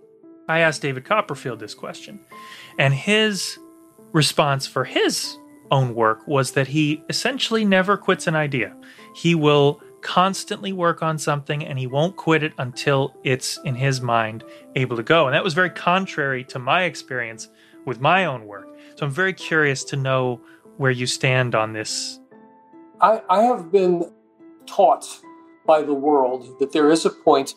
I 0.49 0.61
asked 0.61 0.83
David 0.83 1.05
Copperfield 1.05 1.61
this 1.61 1.75
question. 1.75 2.21
And 2.79 2.95
his 2.95 3.59
response 4.13 4.67
for 4.67 4.85
his 4.85 5.37
own 5.71 5.95
work 5.95 6.27
was 6.27 6.53
that 6.53 6.69
he 6.69 7.03
essentially 7.09 7.65
never 7.65 7.97
quits 7.97 8.27
an 8.27 8.35
idea. 8.35 8.75
He 9.15 9.35
will 9.35 9.83
constantly 10.01 10.73
work 10.73 11.03
on 11.03 11.19
something 11.19 11.65
and 11.65 11.79
he 11.79 11.87
won't 11.87 12.17
quit 12.17 12.43
it 12.43 12.53
until 12.59 13.15
it's, 13.25 13.59
in 13.65 13.75
his 13.75 14.01
mind, 14.01 14.45
able 14.77 14.97
to 14.97 15.03
go. 15.03 15.27
And 15.27 15.35
that 15.35 15.45
was 15.45 15.55
very 15.55 15.71
contrary 15.71 16.45
to 16.45 16.59
my 16.59 16.85
experience 16.85 17.49
with 17.85 18.01
my 18.01 18.25
own 18.25 18.47
work. 18.47 18.69
So 18.95 19.05
I'm 19.07 19.13
very 19.13 19.33
curious 19.33 19.85
to 19.85 19.97
know 19.97 20.41
where 20.77 20.91
you 20.91 21.07
stand 21.07 21.55
on 21.55 21.73
this. 21.73 22.21
I, 23.01 23.21
I 23.29 23.43
have 23.43 23.71
been 23.71 24.11
taught 24.67 25.21
by 25.69 25.83
the 25.83 25.95
world 25.95 26.59
that 26.59 26.73
there 26.73 26.91
is 26.91 27.05
a 27.05 27.11
point 27.11 27.55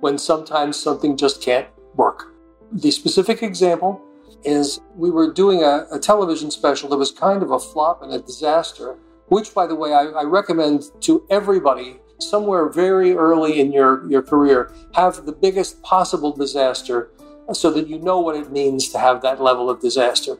when 0.00 0.18
sometimes 0.18 0.78
something 0.78 1.16
just 1.16 1.42
can't 1.42 1.66
work. 1.94 2.34
The 2.70 2.90
specific 2.90 3.42
example 3.42 4.02
is 4.44 4.80
we 4.94 5.10
were 5.10 5.32
doing 5.32 5.62
a, 5.62 5.86
a, 5.90 5.98
television 5.98 6.50
special 6.50 6.90
that 6.90 6.98
was 6.98 7.10
kind 7.10 7.42
of 7.42 7.50
a 7.50 7.58
flop 7.58 8.02
and 8.02 8.12
a 8.12 8.18
disaster, 8.18 8.98
which, 9.28 9.54
by 9.54 9.66
the 9.66 9.74
way, 9.74 9.94
I, 9.94 10.02
I 10.02 10.24
recommend 10.24 10.82
to 11.00 11.26
everybody 11.30 11.96
somewhere 12.18 12.68
very 12.68 13.14
early 13.14 13.60
in 13.60 13.72
your, 13.72 14.08
your 14.10 14.22
career 14.22 14.70
have 14.94 15.24
the 15.24 15.32
biggest 15.32 15.82
possible 15.82 16.32
disaster 16.36 17.10
so 17.52 17.70
that 17.70 17.88
you 17.88 17.98
know 17.98 18.20
what 18.20 18.36
it 18.36 18.52
means 18.52 18.90
to 18.90 18.98
have 18.98 19.22
that 19.22 19.40
level 19.40 19.70
of 19.70 19.80
disaster. 19.80 20.36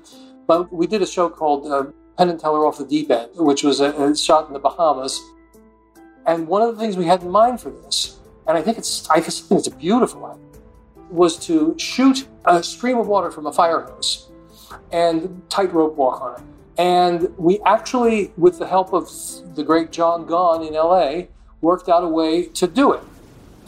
But 0.47 0.71
we 0.71 0.87
did 0.87 1.01
a 1.01 1.07
show 1.07 1.31
called 1.31 1.67
uh, 1.67 1.91
Penn 2.19 2.29
and 2.29 2.39
Teller 2.39 2.67
Off 2.67 2.77
the 2.77 2.85
Deep 2.85 3.11
End, 3.11 3.31
which 3.37 3.63
was 3.63 3.81
a, 3.81 3.93
a 3.93 4.15
shot 4.15 4.47
in 4.49 4.53
the 4.53 4.59
Bahamas 4.59 5.23
and 6.27 6.47
one 6.47 6.63
of 6.63 6.75
the 6.75 6.81
things 6.81 6.97
we 6.97 7.07
had 7.07 7.23
in 7.23 7.31
mind 7.31 7.61
for 7.61 7.71
this, 7.71 8.19
and 8.47 8.57
I 8.57 8.63
think 8.63 8.79
it's 8.79 9.09
I 9.11 9.21
think 9.21 9.59
it's 9.59 9.69
a 9.69 9.77
beautiful 9.77 10.21
one, 10.21 10.39
was 11.11 11.37
to 11.47 11.75
shoot 11.79 12.27
a 12.45 12.63
stream 12.63 12.99
of 12.99 13.07
water 13.07 13.31
from 13.31 13.47
a 13.47 13.53
fire 13.53 13.81
hose 13.81 14.31
and 14.93 15.43
tightrope 15.49 15.97
walk 15.97 16.21
on 16.21 16.41
it. 16.41 16.47
And 16.77 17.37
we 17.39 17.61
actually, 17.65 18.33
with 18.37 18.59
the 18.59 18.67
help 18.67 18.93
of 18.93 19.09
the 19.55 19.63
great 19.63 19.93
John 19.93 20.27
Gaughan 20.27 20.67
in 20.67 20.75
LA, 20.75 21.29
worked 21.61 21.89
out 21.89 22.03
a 22.03 22.09
way 22.09 22.47
to 22.47 22.67
do 22.67 22.93
it. 22.93 23.03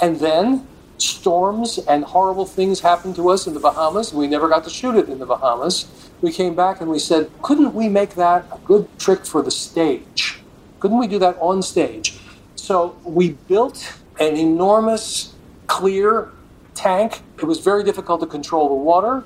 And 0.01 0.19
then 0.19 0.67
storms 0.99 1.79
and 1.79 2.05
horrible 2.05 2.47
things 2.47 2.81
happened 2.81 3.17
to 3.17 3.29
us 3.29 3.47
in 3.47 3.55
the 3.55 3.61
Bahamas. 3.61 4.13
We 4.13 4.27
never 4.27 4.49
got 4.49 4.65
to 4.65 4.71
shoot 4.71 4.97
it 4.97 5.09
in 5.09 5.19
the 5.19 5.27
Bahamas. 5.27 5.87
We 6.21 6.33
came 6.33 6.55
back 6.55 6.81
and 6.81 6.91
we 6.91 6.99
said, 6.99 7.31
couldn't 7.43 7.75
we 7.75 7.89
make 7.89 8.15
that 8.15 8.47
a 8.51 8.59
good 8.59 8.89
trick 8.99 9.25
for 9.25 9.43
the 9.43 9.51
stage? 9.51 10.41
Couldn't 10.81 10.99
we 10.99 11.07
do 11.07 11.19
that 11.19 11.37
on 11.39 11.63
stage? 11.63 12.16
So 12.57 12.97
we 13.05 13.31
built 13.49 13.95
an 14.19 14.37
enormous 14.37 15.35
clear 15.67 16.31
tank. 16.75 17.23
It 17.39 17.45
was 17.45 17.61
very 17.61 17.85
difficult 17.85 18.21
to 18.21 18.27
control 18.27 18.69
the 18.69 18.75
water. 18.75 19.25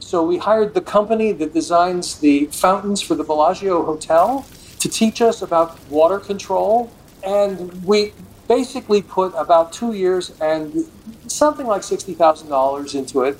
So 0.00 0.24
we 0.24 0.38
hired 0.38 0.74
the 0.74 0.80
company 0.80 1.32
that 1.32 1.54
designs 1.54 2.18
the 2.18 2.46
fountains 2.46 3.00
for 3.00 3.14
the 3.14 3.24
Bellagio 3.24 3.84
Hotel 3.84 4.44
to 4.80 4.88
teach 4.88 5.22
us 5.22 5.40
about 5.40 5.78
water 5.88 6.18
control. 6.18 6.92
And 7.24 7.82
we 7.84 8.12
basically 8.48 9.00
put 9.00 9.32
about 9.36 9.72
two 9.72 9.94
years 9.94 10.38
and 10.40 10.86
something 11.26 11.66
like 11.66 11.82
$60,000 11.82 12.94
into 12.94 13.22
it. 13.22 13.38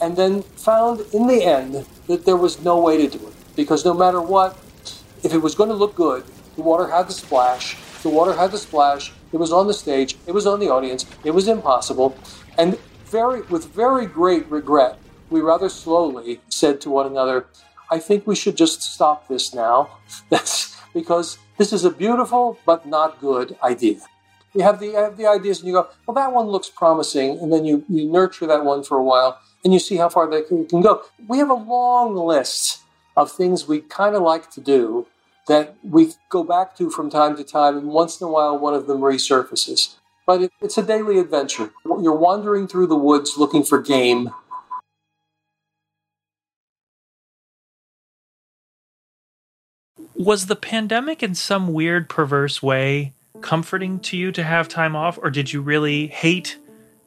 And 0.00 0.16
then 0.16 0.42
found 0.42 1.00
in 1.14 1.26
the 1.26 1.42
end 1.44 1.86
that 2.08 2.24
there 2.26 2.36
was 2.36 2.62
no 2.62 2.80
way 2.80 2.96
to 3.06 3.18
do 3.18 3.26
it. 3.26 3.34
Because 3.54 3.84
no 3.84 3.94
matter 3.94 4.20
what, 4.20 4.58
if 5.22 5.32
it 5.32 5.38
was 5.38 5.54
going 5.54 5.70
to 5.70 5.74
look 5.74 5.94
good, 5.94 6.24
the 6.56 6.62
water 6.62 6.88
had 6.88 7.06
to 7.06 7.12
splash. 7.12 7.76
The 8.06 8.12
water 8.12 8.34
had 8.34 8.52
to 8.52 8.58
splash. 8.58 9.12
It 9.32 9.38
was 9.38 9.50
on 9.50 9.66
the 9.66 9.74
stage. 9.74 10.16
It 10.28 10.32
was 10.32 10.46
on 10.46 10.60
the 10.60 10.68
audience. 10.68 11.06
It 11.24 11.32
was 11.32 11.48
impossible. 11.48 12.16
And 12.56 12.78
very, 13.06 13.42
with 13.42 13.66
very 13.74 14.06
great 14.06 14.48
regret, 14.48 14.96
we 15.28 15.40
rather 15.40 15.68
slowly 15.68 16.40
said 16.48 16.80
to 16.82 16.90
one 16.90 17.06
another, 17.06 17.48
I 17.90 17.98
think 17.98 18.24
we 18.24 18.36
should 18.36 18.56
just 18.56 18.80
stop 18.80 19.26
this 19.26 19.52
now. 19.52 19.90
That's 20.30 20.80
because 20.94 21.38
this 21.58 21.72
is 21.72 21.84
a 21.84 21.90
beautiful 21.90 22.60
but 22.64 22.86
not 22.86 23.20
good 23.20 23.56
idea. 23.60 23.98
You 24.54 24.62
have 24.62 24.78
the, 24.78 24.92
have 24.92 25.16
the 25.16 25.26
ideas 25.26 25.58
and 25.58 25.66
you 25.66 25.74
go, 25.74 25.88
well, 26.06 26.14
that 26.14 26.32
one 26.32 26.46
looks 26.46 26.70
promising. 26.70 27.40
And 27.40 27.52
then 27.52 27.64
you, 27.64 27.84
you 27.88 28.08
nurture 28.08 28.46
that 28.46 28.64
one 28.64 28.84
for 28.84 28.98
a 28.98 29.02
while 29.02 29.40
and 29.64 29.72
you 29.72 29.80
see 29.80 29.96
how 29.96 30.10
far 30.10 30.30
they 30.30 30.42
can 30.42 30.80
go. 30.80 31.02
We 31.26 31.38
have 31.38 31.50
a 31.50 31.54
long 31.54 32.14
list 32.14 32.82
of 33.16 33.32
things 33.32 33.66
we 33.66 33.80
kind 33.80 34.14
of 34.14 34.22
like 34.22 34.48
to 34.52 34.60
do 34.60 35.08
that 35.46 35.76
we 35.82 36.12
go 36.28 36.42
back 36.42 36.76
to 36.76 36.90
from 36.90 37.10
time 37.10 37.36
to 37.36 37.44
time, 37.44 37.76
and 37.76 37.88
once 37.88 38.20
in 38.20 38.26
a 38.26 38.30
while 38.30 38.58
one 38.58 38.74
of 38.74 38.86
them 38.86 39.00
resurfaces. 39.00 39.94
But 40.26 40.42
it, 40.42 40.52
it's 40.60 40.76
a 40.76 40.82
daily 40.82 41.18
adventure. 41.18 41.70
You're 41.84 42.16
wandering 42.16 42.66
through 42.66 42.88
the 42.88 42.96
woods 42.96 43.36
looking 43.36 43.62
for 43.62 43.80
game. 43.80 44.30
Was 50.16 50.46
the 50.46 50.56
pandemic 50.56 51.22
in 51.22 51.34
some 51.34 51.72
weird, 51.72 52.08
perverse 52.08 52.62
way 52.62 53.12
comforting 53.42 54.00
to 54.00 54.16
you 54.16 54.32
to 54.32 54.42
have 54.42 54.68
time 54.68 54.96
off, 54.96 55.18
or 55.22 55.30
did 55.30 55.52
you 55.52 55.60
really 55.60 56.06
hate 56.08 56.58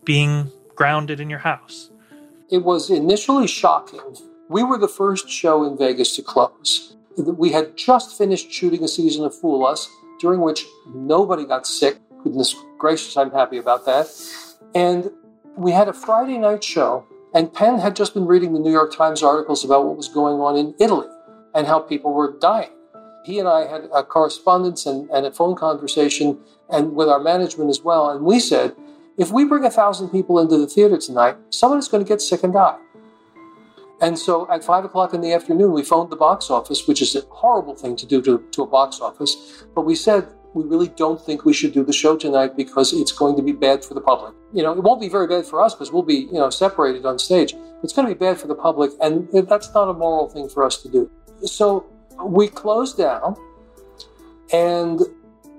being 0.05 0.51
grounded 0.75 1.19
in 1.19 1.29
your 1.29 1.39
house? 1.39 1.89
It 2.49 2.63
was 2.63 2.89
initially 2.89 3.47
shocking. 3.47 3.99
We 4.47 4.63
were 4.63 4.77
the 4.77 4.87
first 4.87 5.29
show 5.29 5.63
in 5.63 5.77
Vegas 5.77 6.15
to 6.15 6.21
close. 6.21 6.95
We 7.17 7.51
had 7.51 7.75
just 7.75 8.17
finished 8.17 8.51
shooting 8.51 8.83
a 8.83 8.87
season 8.87 9.25
of 9.25 9.35
Fool 9.35 9.65
Us, 9.65 9.89
during 10.19 10.41
which 10.41 10.65
nobody 10.93 11.45
got 11.45 11.65
sick. 11.65 11.97
Goodness 12.23 12.55
gracious, 12.77 13.15
I'm 13.17 13.31
happy 13.31 13.57
about 13.57 13.85
that. 13.85 14.07
And 14.75 15.11
we 15.57 15.71
had 15.71 15.87
a 15.87 15.93
Friday 15.93 16.37
night 16.37 16.63
show, 16.63 17.05
and 17.33 17.53
Penn 17.53 17.79
had 17.79 17.95
just 17.95 18.13
been 18.13 18.25
reading 18.25 18.53
the 18.53 18.59
New 18.59 18.71
York 18.71 18.95
Times 18.95 19.23
articles 19.23 19.63
about 19.63 19.85
what 19.85 19.97
was 19.97 20.07
going 20.07 20.39
on 20.39 20.55
in 20.55 20.75
Italy 20.79 21.07
and 21.53 21.67
how 21.67 21.79
people 21.79 22.13
were 22.13 22.37
dying. 22.39 22.69
He 23.25 23.39
and 23.39 23.47
I 23.47 23.67
had 23.67 23.89
a 23.93 24.03
correspondence 24.03 24.85
and, 24.85 25.09
and 25.09 25.25
a 25.25 25.31
phone 25.31 25.55
conversation, 25.55 26.39
and 26.69 26.95
with 26.95 27.09
our 27.09 27.19
management 27.19 27.69
as 27.69 27.81
well. 27.81 28.09
And 28.09 28.23
we 28.23 28.39
said, 28.39 28.75
if 29.17 29.31
we 29.31 29.43
bring 29.43 29.65
a 29.65 29.69
thousand 29.69 30.09
people 30.09 30.39
into 30.39 30.57
the 30.57 30.67
theater 30.67 30.97
tonight, 30.97 31.35
someone 31.49 31.79
is 31.79 31.89
going 31.89 32.03
to 32.03 32.07
get 32.07 32.21
sick 32.21 32.43
and 32.43 32.53
die. 32.53 32.77
And 34.01 34.17
so 34.17 34.49
at 34.49 34.63
five 34.63 34.85
o'clock 34.85 35.13
in 35.13 35.21
the 35.21 35.33
afternoon, 35.33 35.73
we 35.73 35.83
phoned 35.83 36.09
the 36.09 36.15
box 36.15 36.49
office, 36.49 36.87
which 36.87 37.01
is 37.01 37.15
a 37.15 37.21
horrible 37.29 37.75
thing 37.75 37.95
to 37.97 38.05
do 38.05 38.21
to, 38.21 38.43
to 38.51 38.63
a 38.63 38.67
box 38.67 39.01
office. 39.01 39.65
But 39.75 39.81
we 39.81 39.95
said, 39.95 40.27
we 40.53 40.63
really 40.63 40.87
don't 40.87 41.21
think 41.21 41.45
we 41.45 41.53
should 41.53 41.73
do 41.73 41.83
the 41.83 41.93
show 41.93 42.17
tonight 42.17 42.55
because 42.55 42.93
it's 42.93 43.11
going 43.11 43.35
to 43.35 43.43
be 43.43 43.51
bad 43.51 43.83
for 43.83 43.93
the 43.93 44.01
public. 44.01 44.33
You 44.53 44.63
know, 44.63 44.71
it 44.71 44.81
won't 44.81 45.01
be 45.01 45.09
very 45.09 45.27
bad 45.27 45.45
for 45.45 45.61
us 45.61 45.75
because 45.75 45.91
we'll 45.91 46.03
be, 46.03 46.27
you 46.31 46.39
know, 46.39 46.49
separated 46.49 47.05
on 47.05 47.19
stage. 47.19 47.53
It's 47.83 47.93
going 47.93 48.07
to 48.07 48.13
be 48.13 48.17
bad 48.17 48.37
for 48.39 48.47
the 48.47 48.55
public, 48.55 48.91
and 49.01 49.29
that's 49.47 49.73
not 49.73 49.89
a 49.89 49.93
moral 49.93 50.27
thing 50.29 50.49
for 50.49 50.63
us 50.63 50.81
to 50.81 50.89
do. 50.89 51.09
So 51.43 51.85
we 52.23 52.47
closed 52.47 52.97
down, 52.97 53.35
and 54.51 55.01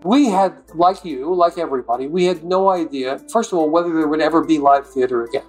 we 0.02 0.26
had, 0.26 0.56
like 0.74 1.04
you, 1.04 1.32
like 1.34 1.56
everybody, 1.56 2.06
we 2.06 2.24
had 2.24 2.42
no 2.44 2.70
idea, 2.70 3.18
first 3.30 3.52
of 3.52 3.58
all, 3.58 3.70
whether 3.70 3.94
there 3.94 4.08
would 4.08 4.20
ever 4.20 4.42
be 4.44 4.58
live 4.58 4.86
theater 4.88 5.24
again. 5.24 5.44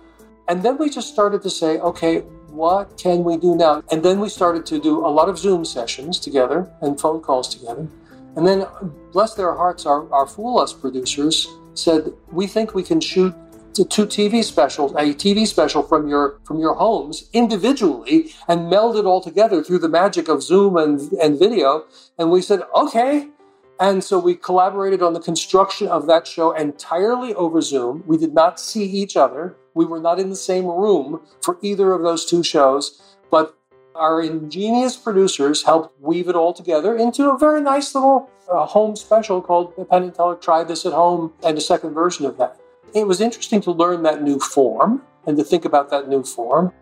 And 0.48 0.64
then 0.64 0.78
we 0.78 0.90
just 0.90 1.12
started 1.12 1.42
to 1.44 1.50
say, 1.50 1.80
okay, 1.80 2.24
what 2.52 2.98
can 2.98 3.24
we 3.24 3.38
do 3.38 3.56
now? 3.56 3.84
And 3.92 4.04
then 4.04 4.20
we 4.20 4.30
started 4.30 4.66
to 4.68 4.80
do 4.80 5.06
a 5.06 5.10
lot 5.10 5.30
of 5.30 5.38
Zoom 5.38 5.66
sessions 5.66 6.20
together 6.20 6.72
and 6.82 7.00
phone 7.00 7.22
calls 7.22 7.54
together. 7.54 7.88
And 8.36 8.48
then, 8.48 8.66
bless 9.12 9.34
their 9.34 9.54
hearts, 9.56 9.86
our, 9.86 10.12
our 10.14 10.26
Fool 10.26 10.60
Us 10.60 10.72
producers 10.72 11.48
said, 11.74 12.14
we 12.32 12.48
think 12.48 12.74
we 12.74 12.84
can 12.84 13.02
shoot 13.02 13.34
two 13.74 14.06
TV 14.06 14.44
specials, 14.44 14.92
a 14.94 15.14
TV 15.14 15.48
special 15.48 15.84
from 15.84 16.08
your 16.08 16.40
from 16.44 16.60
your 16.60 16.74
homes 16.74 17.30
individually 17.34 18.34
and 18.48 18.70
meld 18.70 18.98
it 18.98 19.06
all 19.06 19.22
together 19.22 19.64
through 19.64 19.80
the 19.80 19.90
magic 19.90 20.28
of 20.28 20.44
Zoom 20.44 20.78
and, 20.78 21.00
and 21.14 21.40
video. 21.40 21.86
And 22.18 22.32
we 22.32 22.42
said, 22.42 22.62
okay. 22.76 23.30
And 23.80 24.04
so 24.04 24.20
we 24.20 24.36
collaborated 24.36 25.02
on 25.02 25.14
the 25.14 25.20
construction 25.20 25.88
of 25.88 26.06
that 26.08 26.28
show 26.28 26.52
entirely 26.52 27.34
over 27.34 27.62
Zoom. 27.62 28.04
We 28.06 28.18
did 28.18 28.34
not 28.34 28.60
see 28.60 28.84
each 28.84 29.18
other. 29.18 29.56
We 29.74 29.86
were 29.86 30.00
not 30.00 30.20
in 30.20 30.30
the 30.30 30.36
same 30.36 30.66
room 30.66 31.22
for 31.42 31.58
either 31.62 31.94
of 31.94 32.02
those 32.02 32.26
two 32.26 32.44
shows, 32.44 33.02
but 33.30 33.56
our 33.96 34.22
ingenious 34.22 34.96
producers 34.96 35.64
helped 35.64 36.00
weave 36.02 36.30
it 36.30 36.36
all 36.36 36.54
together 36.54 36.96
into 36.96 37.30
a 37.30 37.38
very 37.38 37.62
nice 37.62 37.94
little 37.94 38.30
uh, 38.52 38.66
home 38.66 38.96
special 38.96 39.42
called 39.42 39.76
Penn 39.90 40.04
and 40.04 40.16
Teller 40.16 40.36
Try 40.36 40.64
This 40.64 40.86
at 40.86 40.94
Home 40.94 41.34
and 41.44 41.58
a 41.58 41.62
second 41.62 41.94
version 41.94 42.26
of 42.26 42.38
that. 42.38 42.60
It 42.94 43.08
was 43.08 43.22
interesting 43.22 43.62
to 43.62 43.72
learn 43.72 44.04
that 44.04 44.22
new 44.22 44.40
form 44.40 45.02
and 45.26 45.38
to 45.38 45.44
think 45.44 45.66
about 45.66 45.90
that 45.92 46.10
new 46.10 46.24
form. 46.24 46.74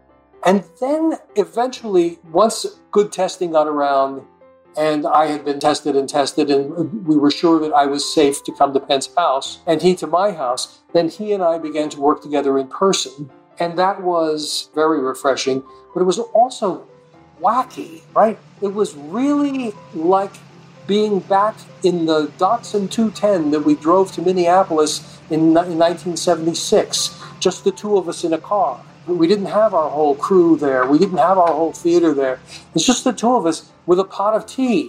And 0.46 0.64
then 0.80 1.18
eventually, 1.36 2.20
once 2.32 2.66
good 2.92 3.12
testing 3.12 3.52
got 3.52 3.68
around, 3.68 4.22
and 4.78 5.06
I 5.06 5.28
had 5.28 5.44
been 5.44 5.60
tested 5.60 5.96
and 5.96 6.08
tested, 6.08 6.50
and 6.50 7.06
we 7.06 7.18
were 7.18 7.32
sure 7.32 7.60
that 7.60 7.74
I 7.74 7.86
was 7.86 8.12
safe 8.14 8.44
to 8.44 8.52
come 8.52 8.74
to 8.74 8.80
Penn's 8.80 9.14
house 9.16 9.60
and 9.66 9.82
he 9.82 9.96
to 9.96 10.08
my 10.08 10.32
house. 10.32 10.80
Then 10.94 11.10
he 11.10 11.34
and 11.34 11.44
I 11.44 11.58
began 11.58 11.90
to 11.90 12.00
work 12.00 12.22
together 12.22 12.58
in 12.58 12.68
person. 12.68 13.30
And 13.60 13.78
that 13.78 14.02
was 14.02 14.70
very 14.74 15.02
refreshing, 15.02 15.64
but 15.94 16.02
it 16.02 16.06
was 16.06 16.20
also 16.20 16.88
wacky, 17.42 18.02
right? 18.16 18.40
It 18.62 18.74
was 18.74 18.96
really 18.96 19.74
like 19.94 20.32
being 20.88 21.20
back 21.20 21.56
in 21.84 22.06
the 22.06 22.28
Datsun 22.38 22.90
210 22.90 23.52
that 23.52 23.60
we 23.60 23.76
drove 23.76 24.12
to 24.14 24.22
Minneapolis 24.22 25.20
in, 25.30 25.40
in 25.40 25.54
1976, 25.54 27.22
just 27.40 27.64
the 27.64 27.72
two 27.72 27.98
of 27.98 28.10
us 28.10 28.24
in 28.24 28.34
a 28.34 28.38
car. 28.38 28.82
We 29.06 29.28
didn't 29.28 29.48
have 29.48 29.74
our 29.74 29.90
whole 29.90 30.16
crew 30.16 30.56
there. 30.58 30.86
We 30.86 31.00
didn't 31.00 31.18
have 31.18 31.38
our 31.38 31.54
whole 31.54 31.74
theater 31.74 32.14
there. 32.14 32.40
It's 32.76 32.86
just 32.86 33.04
the 33.04 33.14
two 33.14 33.36
of 33.36 33.46
us 33.46 33.72
with 33.90 34.00
a 34.00 34.04
pot 34.04 34.36
of 34.36 34.46
tea, 34.46 34.88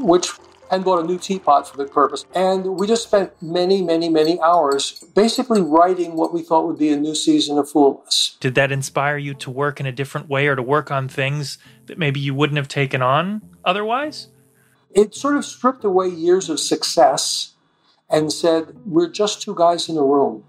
which 0.00 0.32
and 0.72 0.84
bought 0.84 0.98
a 0.98 1.06
new 1.06 1.16
teapot 1.16 1.68
for 1.68 1.76
the 1.76 1.84
purpose. 1.84 2.24
And 2.34 2.76
we 2.76 2.88
just 2.88 3.04
spent 3.04 3.30
many, 3.40 3.82
many, 3.82 4.08
many 4.08 4.40
hours 4.40 5.04
basically 5.14 5.60
writing 5.60 6.16
what 6.16 6.34
we 6.34 6.42
thought 6.42 6.66
would 6.66 6.78
be 6.78 6.88
a 6.88 6.96
new 6.96 7.14
season 7.14 7.56
of 7.56 7.70
Fool 7.70 8.02
Us. 8.04 8.36
Did 8.40 8.56
that 8.56 8.72
inspire 8.72 9.16
you 9.16 9.34
to 9.34 9.50
work 9.50 9.78
in 9.78 9.86
a 9.86 9.92
different 9.92 10.28
way 10.28 10.48
or 10.48 10.56
to 10.56 10.62
work 10.62 10.90
on 10.90 11.06
things 11.06 11.56
that 11.86 11.98
maybe 11.98 12.18
you 12.18 12.34
wouldn't 12.34 12.56
have 12.56 12.66
taken 12.66 13.00
on 13.00 13.42
otherwise? 13.64 14.26
It 14.90 15.14
sort 15.14 15.36
of 15.36 15.44
stripped 15.44 15.84
away 15.84 16.08
years 16.08 16.48
of 16.48 16.58
success 16.58 17.52
and 18.10 18.32
said, 18.32 18.74
we're 18.84 19.08
just 19.08 19.40
two 19.40 19.54
guys 19.54 19.88
in 19.88 19.96
a 19.96 20.02
room. 20.02 20.42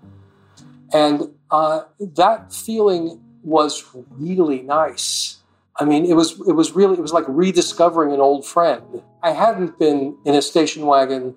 And 0.91 1.35
uh, 1.51 1.83
that 1.99 2.51
feeling 2.51 3.21
was 3.43 3.83
really 4.09 4.63
nice. 4.63 5.42
I 5.79 5.85
mean, 5.85 6.05
it 6.05 6.13
was 6.13 6.39
it 6.47 6.53
was 6.53 6.73
really 6.73 6.97
it 6.97 7.01
was 7.01 7.13
like 7.13 7.25
rediscovering 7.27 8.13
an 8.13 8.19
old 8.19 8.45
friend. 8.45 9.01
I 9.23 9.31
hadn't 9.31 9.79
been 9.79 10.17
in 10.25 10.35
a 10.35 10.41
station 10.41 10.85
wagon 10.85 11.35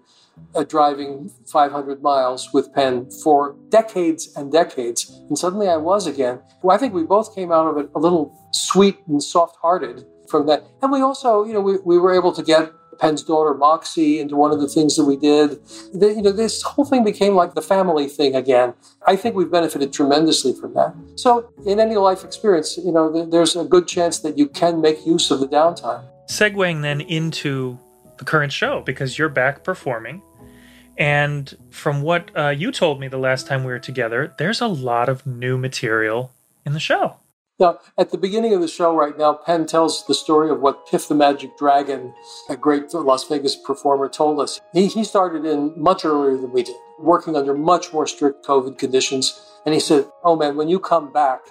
uh, 0.55 0.65
driving 0.65 1.31
500 1.47 2.03
miles 2.03 2.53
with 2.53 2.73
Penn 2.75 3.11
for 3.25 3.57
decades 3.71 4.33
and 4.37 4.53
decades, 4.53 5.11
and 5.29 5.39
suddenly 5.39 5.69
I 5.69 5.77
was 5.77 6.07
again. 6.07 6.41
Well, 6.63 6.77
I 6.77 6.79
think 6.79 6.93
we 6.93 7.05
both 7.05 7.35
came 7.35 7.51
out 7.51 7.67
of 7.67 7.79
it 7.79 7.91
a 7.95 7.99
little 7.99 8.37
sweet 8.53 8.99
and 9.07 9.23
soft-hearted 9.23 10.05
from 10.29 10.47
that, 10.47 10.65
and 10.83 10.93
we 10.93 11.01
also, 11.01 11.45
you 11.45 11.55
know, 11.55 11.61
we, 11.61 11.79
we 11.85 11.99
were 11.99 12.13
able 12.15 12.33
to 12.33 12.43
get 12.43 12.71
Penn's 12.99 13.23
daughter 13.23 13.55
Moxie 13.55 14.21
into 14.21 14.37
one 14.37 14.53
of 14.53 14.61
the 14.61 14.69
things 14.69 14.97
that 14.97 15.05
we 15.05 15.17
did. 15.17 15.65
The, 15.93 16.15
you 16.17 16.23
know, 16.23 16.33
this 16.33 16.63
whole 16.63 16.85
thing 16.85 17.05
became 17.05 17.35
like 17.35 17.55
the 17.55 17.63
family 17.63 18.09
thing 18.09 18.35
again. 18.35 18.75
I 19.07 19.17
think 19.17 19.35
we've 19.35 19.51
benefited 19.51 19.93
tremendously 19.93 20.53
from 20.53 20.75
that. 20.75 20.95
So, 21.17 21.53
in 21.65 21.81
any 21.81 21.97
life 21.97 22.25
experience, 22.25 22.77
you 22.77 22.93
know, 22.93 23.27
there's 23.27 23.57
a 23.57 23.65
good 23.65 23.87
chance 23.87 24.21
that 24.21 24.37
you 24.39 24.49
can 24.49 24.81
make 24.81 25.07
use 25.07 25.31
of 25.31 25.41
the 25.41 25.49
downtime. 25.49 26.05
Segueing 26.29 26.83
then 26.83 27.01
into 27.01 27.79
the 28.19 28.25
current 28.25 28.53
show 28.53 28.81
because 28.81 29.19
you're 29.19 29.29
back 29.29 29.65
performing. 29.65 30.23
And 30.99 31.55
from 31.71 32.03
what 32.03 32.31
uh, 32.35 32.49
you 32.49 32.73
told 32.73 33.01
me 33.01 33.09
the 33.09 33.19
last 33.19 33.47
time 33.47 33.65
we 33.65 33.73
were 33.73 33.79
together, 33.79 34.35
there's 34.39 34.61
a 34.61 34.67
lot 34.67 35.09
of 35.09 35.27
new 35.27 35.59
material 35.59 36.33
in 36.65 36.73
the 36.73 36.81
show. 36.81 37.17
Now, 37.59 37.79
at 37.97 38.11
the 38.11 38.19
beginning 38.19 38.53
of 38.53 38.61
the 38.61 38.69
show 38.69 38.95
right 38.95 39.17
now, 39.17 39.33
Penn 39.33 39.65
tells 39.65 40.07
the 40.07 40.15
story 40.15 40.51
of 40.51 40.61
what 40.61 40.87
Piff 40.87 41.09
the 41.09 41.15
Magic 41.15 41.57
Dragon, 41.57 42.13
a 42.51 42.57
great 42.57 42.93
Las 42.93 43.25
Vegas 43.25 43.57
performer, 43.57 44.11
told 44.11 44.41
us. 44.41 44.61
He, 44.75 44.89
he 44.89 45.05
started 45.05 45.47
in 45.47 45.73
much 45.75 46.05
earlier 46.05 46.37
than 46.37 46.53
we 46.53 46.65
did, 46.65 46.77
working 46.99 47.35
under 47.35 47.55
much 47.55 47.95
more 47.95 48.07
strict 48.07 48.45
COVID 48.45 48.77
conditions. 48.77 49.41
And 49.65 49.73
he 49.73 49.81
said, 49.81 50.05
Oh 50.23 50.37
man, 50.37 50.57
when 50.57 50.69
you 50.69 50.79
come 50.79 51.11
back, 51.11 51.47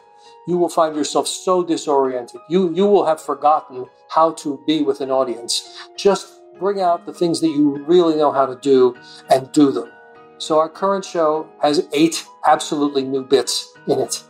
you 0.48 0.60
will 0.60 0.70
find 0.70 0.96
yourself 0.96 1.28
so 1.28 1.63
disoriented. 1.63 2.39
You, 2.50 2.72
you 2.76 2.86
will 2.86 3.08
have 3.08 3.20
forgotten 3.20 3.88
how 4.10 4.34
to 4.34 4.63
be 4.68 4.84
with 4.84 5.02
an 5.02 5.10
audience. 5.10 5.88
Just 5.98 6.39
bring 6.60 6.82
out 6.82 7.08
the 7.08 7.13
things 7.13 7.41
that 7.41 7.48
you 7.48 7.84
really 7.88 8.15
know 8.15 8.32
how 8.32 8.46
to 8.46 8.56
do 8.62 8.96
and 9.32 9.52
do 9.54 9.72
them. 9.72 9.91
So 10.38 10.60
our 10.60 10.70
current 10.70 11.04
show 11.04 11.50
has 11.63 11.88
eight 11.94 12.28
absolutely 12.46 13.04
new 13.04 13.24
bits 13.24 13.74
in 13.88 14.00
it. 14.00 14.24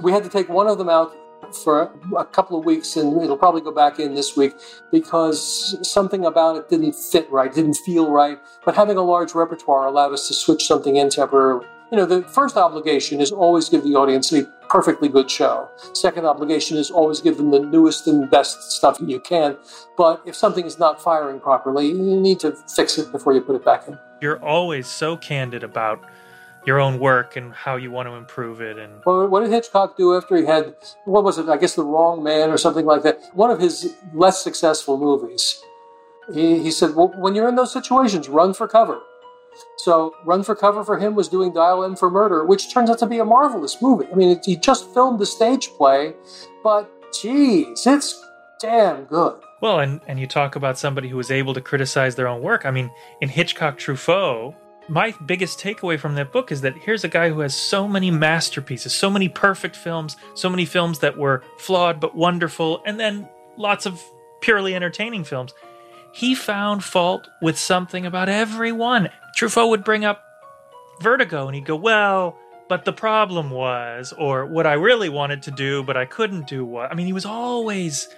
We 0.00 0.12
had 0.12 0.24
to 0.24 0.28
take 0.28 0.50
one 0.50 0.66
of 0.66 0.76
them 0.76 0.90
out 0.90 1.16
for 1.64 1.92
a 2.16 2.24
couple 2.24 2.58
of 2.58 2.64
weeks 2.64 2.96
and 2.96 3.20
it'll 3.22 3.36
probably 3.36 3.60
go 3.60 3.72
back 3.72 3.98
in 3.98 4.14
this 4.14 4.36
week 4.36 4.54
because 4.90 5.76
something 5.88 6.24
about 6.24 6.56
it 6.56 6.68
didn't 6.68 6.94
fit 6.94 7.30
right, 7.30 7.52
didn't 7.52 7.76
feel 7.84 8.10
right. 8.10 8.38
But 8.64 8.74
having 8.74 8.96
a 8.96 9.02
large 9.02 9.34
repertoire 9.34 9.86
allowed 9.86 10.12
us 10.12 10.28
to 10.28 10.34
switch 10.34 10.66
something 10.66 10.96
in 10.96 11.10
temporarily. 11.10 11.66
You 11.90 11.98
know, 11.98 12.06
the 12.06 12.22
first 12.22 12.56
obligation 12.56 13.20
is 13.20 13.30
always 13.30 13.68
give 13.68 13.84
the 13.84 13.94
audience 13.96 14.32
a 14.32 14.44
perfectly 14.70 15.10
good 15.10 15.30
show. 15.30 15.68
Second 15.92 16.24
obligation 16.24 16.78
is 16.78 16.90
always 16.90 17.20
give 17.20 17.36
them 17.36 17.50
the 17.50 17.60
newest 17.60 18.06
and 18.06 18.30
best 18.30 18.72
stuff 18.72 18.96
you 18.98 19.20
can. 19.20 19.58
But 19.98 20.22
if 20.24 20.34
something 20.34 20.64
is 20.64 20.78
not 20.78 21.02
firing 21.02 21.38
properly, 21.38 21.88
you 21.88 22.18
need 22.18 22.40
to 22.40 22.52
fix 22.74 22.96
it 22.96 23.12
before 23.12 23.34
you 23.34 23.42
put 23.42 23.56
it 23.56 23.64
back 23.64 23.88
in. 23.88 23.98
You're 24.22 24.42
always 24.42 24.86
so 24.86 25.18
candid 25.18 25.62
about 25.62 26.02
your 26.64 26.80
own 26.80 26.98
work 26.98 27.36
and 27.36 27.52
how 27.52 27.76
you 27.76 27.90
want 27.90 28.08
to 28.08 28.14
improve 28.14 28.60
it 28.60 28.78
and 28.78 28.92
well, 29.04 29.26
what 29.26 29.40
did 29.40 29.50
hitchcock 29.50 29.96
do 29.96 30.14
after 30.16 30.36
he 30.36 30.44
had 30.44 30.74
what 31.04 31.24
was 31.24 31.38
it 31.38 31.48
i 31.48 31.56
guess 31.56 31.74
the 31.74 31.84
wrong 31.84 32.22
man 32.22 32.50
or 32.50 32.58
something 32.58 32.86
like 32.86 33.02
that? 33.02 33.20
One 33.34 33.50
of 33.50 33.60
his 33.60 33.94
less 34.12 34.42
successful 34.42 34.98
movies. 34.98 35.62
He, 36.32 36.60
he 36.60 36.70
said 36.70 36.94
well, 36.94 37.12
when 37.16 37.34
you're 37.34 37.48
in 37.48 37.56
those 37.56 37.72
situations 37.72 38.28
run 38.28 38.54
for 38.54 38.68
cover. 38.68 39.00
So 39.76 40.14
run 40.24 40.42
for 40.44 40.54
cover 40.54 40.82
for 40.82 40.98
him 40.98 41.14
was 41.14 41.28
doing 41.28 41.52
dial 41.52 41.84
m 41.84 41.96
for 41.96 42.10
murder 42.10 42.44
which 42.44 42.72
turns 42.72 42.88
out 42.90 42.98
to 43.00 43.06
be 43.06 43.18
a 43.18 43.24
marvelous 43.24 43.82
movie. 43.82 44.06
I 44.10 44.14
mean 44.14 44.30
it, 44.30 44.44
he 44.44 44.56
just 44.56 44.92
filmed 44.94 45.18
the 45.18 45.26
stage 45.26 45.68
play 45.70 46.14
but 46.62 46.90
geez 47.12 47.86
it's 47.86 48.24
damn 48.60 49.04
good. 49.04 49.40
Well 49.60 49.80
and, 49.80 50.00
and 50.06 50.18
you 50.20 50.26
talk 50.26 50.56
about 50.56 50.78
somebody 50.78 51.08
who 51.08 51.16
was 51.16 51.30
able 51.30 51.54
to 51.54 51.60
criticize 51.60 52.14
their 52.14 52.28
own 52.28 52.40
work. 52.40 52.64
I 52.64 52.70
mean 52.70 52.90
in 53.20 53.28
hitchcock 53.28 53.78
truffaut 53.78 54.54
my 54.88 55.14
biggest 55.24 55.58
takeaway 55.58 55.98
from 55.98 56.14
that 56.16 56.32
book 56.32 56.50
is 56.50 56.62
that 56.62 56.76
here's 56.76 57.04
a 57.04 57.08
guy 57.08 57.28
who 57.30 57.40
has 57.40 57.54
so 57.54 57.86
many 57.86 58.10
masterpieces, 58.10 58.92
so 58.92 59.08
many 59.10 59.28
perfect 59.28 59.76
films, 59.76 60.16
so 60.34 60.50
many 60.50 60.64
films 60.64 60.98
that 61.00 61.16
were 61.16 61.42
flawed 61.58 62.00
but 62.00 62.14
wonderful, 62.14 62.82
and 62.84 62.98
then 62.98 63.28
lots 63.56 63.86
of 63.86 64.02
purely 64.40 64.74
entertaining 64.74 65.24
films. 65.24 65.54
He 66.12 66.34
found 66.34 66.84
fault 66.84 67.28
with 67.40 67.58
something 67.58 68.04
about 68.04 68.28
every 68.28 68.72
one. 68.72 69.08
Truffaut 69.36 69.70
would 69.70 69.84
bring 69.84 70.04
up 70.04 70.22
Vertigo 71.00 71.46
and 71.46 71.54
he'd 71.54 71.64
go, 71.64 71.76
Well, 71.76 72.38
but 72.68 72.84
the 72.84 72.92
problem 72.92 73.50
was, 73.50 74.12
or 74.16 74.46
what 74.46 74.66
I 74.66 74.74
really 74.74 75.08
wanted 75.08 75.42
to 75.42 75.50
do, 75.50 75.82
but 75.82 75.96
I 75.96 76.04
couldn't 76.04 76.46
do 76.46 76.64
what. 76.64 76.90
I 76.90 76.94
mean, 76.94 77.06
he 77.06 77.12
was 77.12 77.26
always 77.26 78.08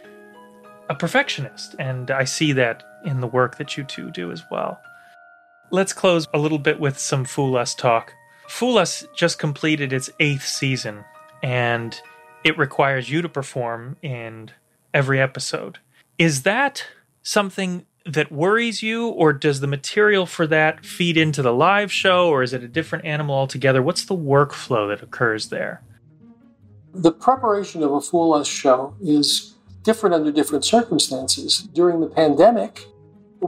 a 0.88 0.94
perfectionist, 0.94 1.74
and 1.79 2.11
I 2.11 2.24
see 2.24 2.53
that 2.53 2.83
in 3.05 3.20
the 3.20 3.27
work 3.27 3.57
that 3.59 3.77
you 3.77 3.85
two 3.85 4.11
do 4.11 4.31
as 4.31 4.44
well. 4.50 4.81
Let's 5.74 5.92
close 5.92 6.28
a 6.32 6.38
little 6.38 6.60
bit 6.60 6.78
with 6.78 7.00
some 7.00 7.24
Fool 7.24 7.56
Us 7.56 7.74
talk. 7.74 8.14
Fool 8.48 8.78
Us 8.78 9.04
just 9.12 9.40
completed 9.40 9.92
its 9.92 10.08
eighth 10.20 10.46
season, 10.46 11.04
and 11.42 12.00
it 12.44 12.56
requires 12.56 13.10
you 13.10 13.20
to 13.22 13.28
perform 13.28 13.96
in 14.00 14.52
every 14.94 15.20
episode. 15.20 15.80
Is 16.16 16.44
that 16.44 16.87
something 17.24 17.87
that 18.06 18.30
worries 18.30 18.84
you, 18.84 19.08
or 19.08 19.32
does 19.32 19.58
the 19.58 19.66
material 19.66 20.26
for 20.26 20.46
that 20.46 20.87
feed 20.87 21.16
into 21.16 21.42
the 21.42 21.52
live 21.52 21.90
show, 21.90 22.28
or 22.28 22.44
is 22.44 22.52
it 22.52 22.62
a 22.62 22.68
different 22.68 23.04
animal 23.04 23.34
altogether? 23.34 23.82
What's 23.82 24.04
the 24.04 24.16
workflow 24.16 24.96
that 24.96 25.02
occurs 25.02 25.48
there? 25.48 25.82
The 26.92 27.10
preparation 27.10 27.82
of 27.82 27.90
a 27.90 28.00
Fool 28.00 28.32
Us 28.32 28.46
show 28.46 28.94
is 29.02 29.56
different 29.82 30.14
under 30.14 30.30
different 30.30 30.64
circumstances. 30.64 31.68
During 31.74 31.98
the 31.98 32.06
pandemic, 32.06 32.87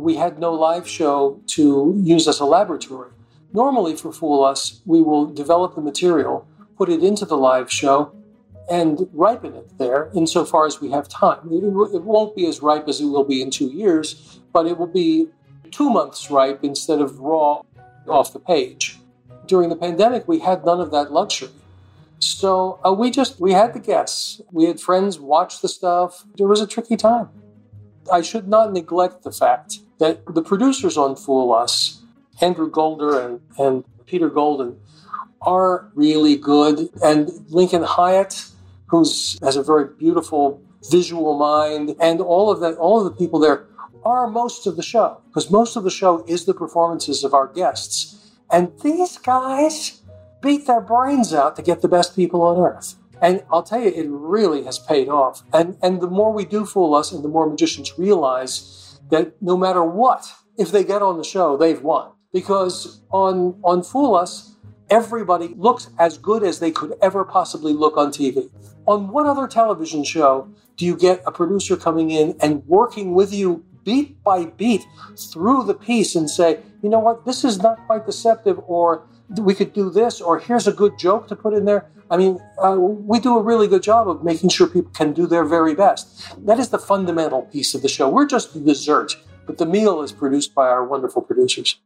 we 0.02 0.16
had 0.16 0.38
no 0.38 0.52
live 0.52 0.88
show 0.88 1.40
to 1.46 2.00
use 2.02 2.28
as 2.28 2.40
a 2.40 2.44
laboratory. 2.44 3.10
Normally, 3.52 3.96
for 3.96 4.12
Fool 4.12 4.44
Us, 4.44 4.80
we 4.84 5.00
will 5.00 5.26
develop 5.26 5.74
the 5.74 5.80
material, 5.80 6.46
put 6.76 6.88
it 6.88 7.02
into 7.02 7.24
the 7.24 7.36
live 7.36 7.70
show, 7.72 8.12
and 8.68 9.08
ripen 9.12 9.54
it 9.54 9.78
there 9.78 10.10
insofar 10.14 10.66
as 10.66 10.80
we 10.80 10.90
have 10.90 11.08
time. 11.08 11.38
It, 11.50 12.02
won't 12.02 12.34
be 12.34 12.46
as 12.46 12.60
ripe 12.60 12.88
as 12.88 13.00
it 13.00 13.06
will 13.06 13.24
be 13.24 13.40
in 13.40 13.50
two 13.50 13.68
years, 13.68 14.40
but 14.52 14.66
it 14.66 14.76
will 14.76 14.88
be 14.88 15.28
two 15.70 15.88
months 15.88 16.30
ripe 16.30 16.64
instead 16.64 17.00
of 17.00 17.18
raw 17.20 17.62
off 18.08 18.32
the 18.32 18.40
page. 18.40 18.98
During 19.46 19.68
the 19.68 19.76
pandemic, 19.76 20.26
we 20.26 20.40
had 20.40 20.64
none 20.64 20.80
of 20.80 20.90
that 20.90 21.12
luxury. 21.12 21.50
So 22.18 22.80
uh, 22.84 22.92
we 22.92 23.10
just 23.10 23.40
we 23.40 23.52
had 23.52 23.74
to 23.74 23.78
guess. 23.78 24.40
We 24.50 24.64
had 24.64 24.80
friends 24.80 25.20
watch 25.20 25.60
the 25.60 25.68
stuff. 25.68 26.24
It 26.38 26.44
was 26.44 26.60
a 26.60 26.66
tricky 26.66 26.96
time. 26.96 27.28
I 28.12 28.22
should 28.22 28.48
not 28.48 28.72
neglect 28.72 29.22
the 29.22 29.32
fact 29.32 29.78
that 29.98 30.24
the 30.34 30.42
producers 30.42 30.96
on 30.96 31.16
Fool 31.16 31.52
Us, 31.52 32.02
Andrew 32.40 32.70
Golder 32.70 33.20
and, 33.20 33.40
and 33.58 33.84
Peter 34.06 34.28
Golden, 34.28 34.78
are 35.42 35.90
really 35.94 36.36
good. 36.36 36.90
And 37.02 37.30
Lincoln 37.48 37.82
Hyatt, 37.82 38.46
who's 38.86 39.38
has 39.42 39.56
a 39.56 39.62
very 39.62 39.86
beautiful 39.98 40.62
visual 40.90 41.36
mind, 41.38 41.96
and 42.00 42.20
all 42.20 42.50
of 42.50 42.60
that, 42.60 42.76
all 42.76 42.98
of 42.98 43.04
the 43.04 43.18
people 43.18 43.38
there 43.38 43.66
are 44.04 44.28
most 44.28 44.66
of 44.66 44.76
the 44.76 44.82
show 44.82 45.20
because 45.28 45.50
most 45.50 45.76
of 45.76 45.82
the 45.82 45.90
show 45.90 46.24
is 46.26 46.44
the 46.44 46.54
performances 46.54 47.24
of 47.24 47.34
our 47.34 47.48
guests. 47.48 48.30
And 48.50 48.72
these 48.82 49.18
guys 49.18 50.02
beat 50.40 50.66
their 50.66 50.80
brains 50.80 51.34
out 51.34 51.56
to 51.56 51.62
get 51.62 51.82
the 51.82 51.88
best 51.88 52.14
people 52.14 52.42
on 52.42 52.56
earth. 52.58 52.94
And 53.22 53.42
I'll 53.50 53.62
tell 53.62 53.80
you, 53.80 53.88
it 53.88 54.06
really 54.08 54.64
has 54.64 54.78
paid 54.78 55.08
off. 55.08 55.42
And 55.52 55.76
and 55.82 56.00
the 56.00 56.10
more 56.10 56.32
we 56.32 56.44
do 56.44 56.66
fool 56.66 56.94
us, 56.94 57.12
and 57.12 57.24
the 57.24 57.28
more 57.28 57.48
magicians 57.48 57.98
realize 57.98 58.98
that 59.10 59.40
no 59.40 59.56
matter 59.56 59.84
what, 59.84 60.30
if 60.58 60.70
they 60.72 60.84
get 60.84 61.02
on 61.02 61.18
the 61.18 61.24
show, 61.24 61.56
they've 61.56 61.82
won. 61.82 62.10
Because 62.32 63.00
on 63.10 63.58
on 63.62 63.82
Fool 63.82 64.14
Us, 64.14 64.56
everybody 64.90 65.48
looks 65.56 65.88
as 65.98 66.18
good 66.18 66.42
as 66.42 66.58
they 66.58 66.70
could 66.70 66.94
ever 67.02 67.24
possibly 67.24 67.72
look 67.72 67.96
on 67.96 68.10
TV. 68.10 68.50
On 68.86 69.08
what 69.08 69.26
other 69.26 69.48
television 69.48 70.04
show 70.04 70.48
do 70.76 70.84
you 70.84 70.96
get 70.96 71.22
a 71.26 71.32
producer 71.32 71.76
coming 71.76 72.10
in 72.10 72.36
and 72.40 72.64
working 72.66 73.14
with 73.14 73.32
you 73.32 73.64
beat 73.84 74.22
by 74.22 74.44
beat 74.44 74.84
through 75.32 75.62
the 75.62 75.74
piece 75.74 76.14
and 76.14 76.28
say, 76.28 76.60
you 76.82 76.90
know 76.90 76.98
what, 76.98 77.24
this 77.24 77.44
is 77.44 77.62
not 77.62 77.78
quite 77.86 78.04
deceptive, 78.04 78.60
or 78.66 79.06
we 79.38 79.54
could 79.54 79.72
do 79.72 79.90
this, 79.90 80.20
or 80.20 80.38
here's 80.38 80.66
a 80.66 80.72
good 80.72 80.98
joke 80.98 81.28
to 81.28 81.36
put 81.36 81.54
in 81.54 81.64
there? 81.64 81.86
I 82.10 82.16
mean, 82.16 82.38
uh, 82.62 82.76
we 82.78 83.18
do 83.18 83.36
a 83.36 83.42
really 83.42 83.66
good 83.66 83.82
job 83.82 84.08
of 84.08 84.22
making 84.22 84.50
sure 84.50 84.66
people 84.66 84.92
can 84.92 85.12
do 85.12 85.26
their 85.26 85.44
very 85.44 85.74
best. 85.74 86.36
That 86.46 86.58
is 86.58 86.68
the 86.68 86.78
fundamental 86.78 87.42
piece 87.42 87.74
of 87.74 87.82
the 87.82 87.88
show. 87.88 88.08
We're 88.08 88.26
just 88.26 88.54
the 88.54 88.60
dessert, 88.60 89.16
but 89.46 89.58
the 89.58 89.66
meal 89.66 90.02
is 90.02 90.12
produced 90.12 90.54
by 90.54 90.68
our 90.68 90.84
wonderful 90.84 91.22
producers. 91.22 91.80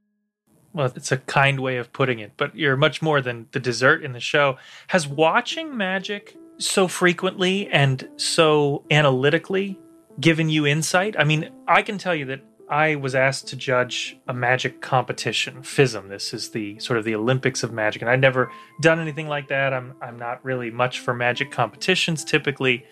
Well, 0.72 0.92
it's 0.94 1.10
a 1.10 1.16
kind 1.16 1.60
way 1.60 1.78
of 1.78 1.92
putting 1.92 2.20
it, 2.20 2.32
but 2.36 2.54
you're 2.54 2.76
much 2.76 3.02
more 3.02 3.20
than 3.20 3.46
the 3.52 3.58
dessert 3.60 4.04
in 4.04 4.12
the 4.12 4.20
show. 4.20 4.56
Has 4.88 5.08
watching 5.08 5.76
magic 5.76 6.36
so 6.58 6.86
frequently 6.86 7.66
and 7.68 8.08
so 8.16 8.84
analytically 8.90 9.78
given 10.20 10.48
you 10.48 10.66
insight? 10.66 11.16
I 11.18 11.24
mean, 11.24 11.50
I 11.66 11.82
can 11.82 11.98
tell 11.98 12.14
you 12.14 12.26
that 12.26 12.42
I 12.70 12.94
was 12.94 13.16
asked 13.16 13.48
to 13.48 13.56
judge 13.56 14.16
a 14.28 14.32
magic 14.32 14.80
competition, 14.80 15.62
FISM. 15.62 16.08
This 16.08 16.32
is 16.32 16.50
the 16.50 16.78
sort 16.78 17.00
of 17.00 17.04
the 17.04 17.16
Olympics 17.16 17.64
of 17.64 17.72
magic, 17.72 18.00
and 18.00 18.08
I'd 18.08 18.20
never 18.20 18.52
done 18.80 19.00
anything 19.00 19.26
like 19.26 19.48
that. 19.48 19.74
I'm 19.74 19.94
I'm 20.00 20.16
not 20.16 20.44
really 20.44 20.70
much 20.70 21.00
for 21.00 21.12
magic 21.12 21.50
competitions 21.50 22.24
typically, 22.24 22.86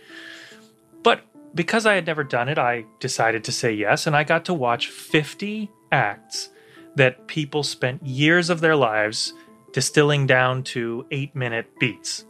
but 1.05 1.23
because 1.55 1.87
I 1.87 1.95
had 1.95 2.07
never 2.07 2.25
done 2.25 2.49
it, 2.49 2.59
I 2.59 2.87
decided 2.99 3.45
to 3.45 3.53
say 3.53 3.73
yes, 3.73 4.09
and 4.09 4.17
I 4.17 4.25
got 4.25 4.45
to 4.47 4.55
watch 4.55 4.89
50 4.89 5.71
acts 5.93 6.51
that 6.97 7.29
people 7.29 7.63
spent 7.63 8.05
years 8.05 8.51
of 8.51 8.61
their 8.61 8.75
lives 8.75 9.33
distilling 9.73 10.27
down 10.27 10.65
to 10.65 11.07
eight 11.13 11.37
minute 11.37 11.71
beats. 11.79 12.25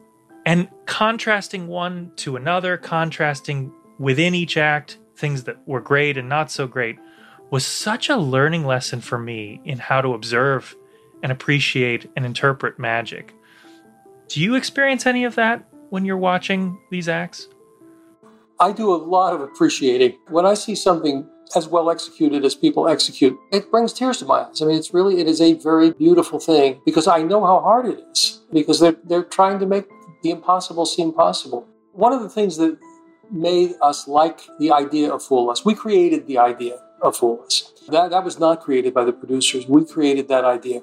And 0.44 0.68
contrasting 0.84 1.66
one 1.66 2.12
to 2.16 2.36
another, 2.36 2.76
contrasting 2.76 3.72
within 3.98 4.34
each 4.34 4.58
act 4.58 4.98
things 5.16 5.44
that 5.44 5.66
were 5.66 5.80
great 5.80 6.16
and 6.16 6.28
not 6.28 6.50
so 6.50 6.66
great, 6.66 6.98
was 7.50 7.64
such 7.64 8.08
a 8.08 8.16
learning 8.16 8.66
lesson 8.66 9.00
for 9.00 9.18
me 9.18 9.60
in 9.64 9.78
how 9.78 10.00
to 10.00 10.12
observe 10.14 10.76
and 11.22 11.32
appreciate 11.32 12.10
and 12.16 12.24
interpret 12.24 12.78
magic. 12.78 13.34
Do 14.28 14.40
you 14.40 14.54
experience 14.54 15.06
any 15.06 15.24
of 15.24 15.34
that 15.36 15.66
when 15.90 16.04
you're 16.04 16.18
watching 16.18 16.78
these 16.90 17.08
acts? 17.08 17.48
I 18.60 18.72
do 18.72 18.92
a 18.92 18.96
lot 18.96 19.32
of 19.32 19.40
appreciating. 19.40 20.18
When 20.28 20.44
I 20.44 20.54
see 20.54 20.74
something 20.74 21.28
as 21.56 21.66
well 21.66 21.90
executed 21.90 22.44
as 22.44 22.54
people 22.54 22.88
execute, 22.88 23.38
it 23.52 23.70
brings 23.70 23.92
tears 23.92 24.18
to 24.18 24.26
my 24.26 24.40
eyes. 24.40 24.60
I 24.60 24.66
mean, 24.66 24.76
it's 24.76 24.92
really, 24.92 25.20
it 25.20 25.26
is 25.26 25.40
a 25.40 25.54
very 25.54 25.92
beautiful 25.92 26.38
thing 26.38 26.80
because 26.84 27.06
I 27.06 27.22
know 27.22 27.44
how 27.44 27.60
hard 27.60 27.86
it 27.86 28.04
is 28.12 28.40
because 28.52 28.80
they're, 28.80 28.96
they're 29.04 29.24
trying 29.24 29.58
to 29.60 29.66
make 29.66 29.86
the 30.22 30.30
impossible 30.30 30.84
seem 30.84 31.12
possible. 31.12 31.66
one 31.92 32.12
of 32.12 32.22
the 32.22 32.28
things 32.28 32.56
that 32.56 32.78
made 33.30 33.74
us 33.82 34.08
like 34.08 34.40
the 34.58 34.72
idea 34.72 35.12
of 35.12 35.22
Fool 35.22 35.50
Us, 35.50 35.64
we 35.64 35.74
created 35.74 36.26
the 36.26 36.38
idea 36.38 36.78
of 37.02 37.16
Fool 37.16 37.42
Us. 37.44 37.72
That, 37.88 38.10
that 38.10 38.24
was 38.24 38.38
not 38.38 38.60
created 38.60 38.94
by 38.94 39.04
the 39.04 39.12
producers. 39.12 39.66
We 39.66 39.84
created 39.84 40.28
that 40.28 40.44
idea. 40.44 40.82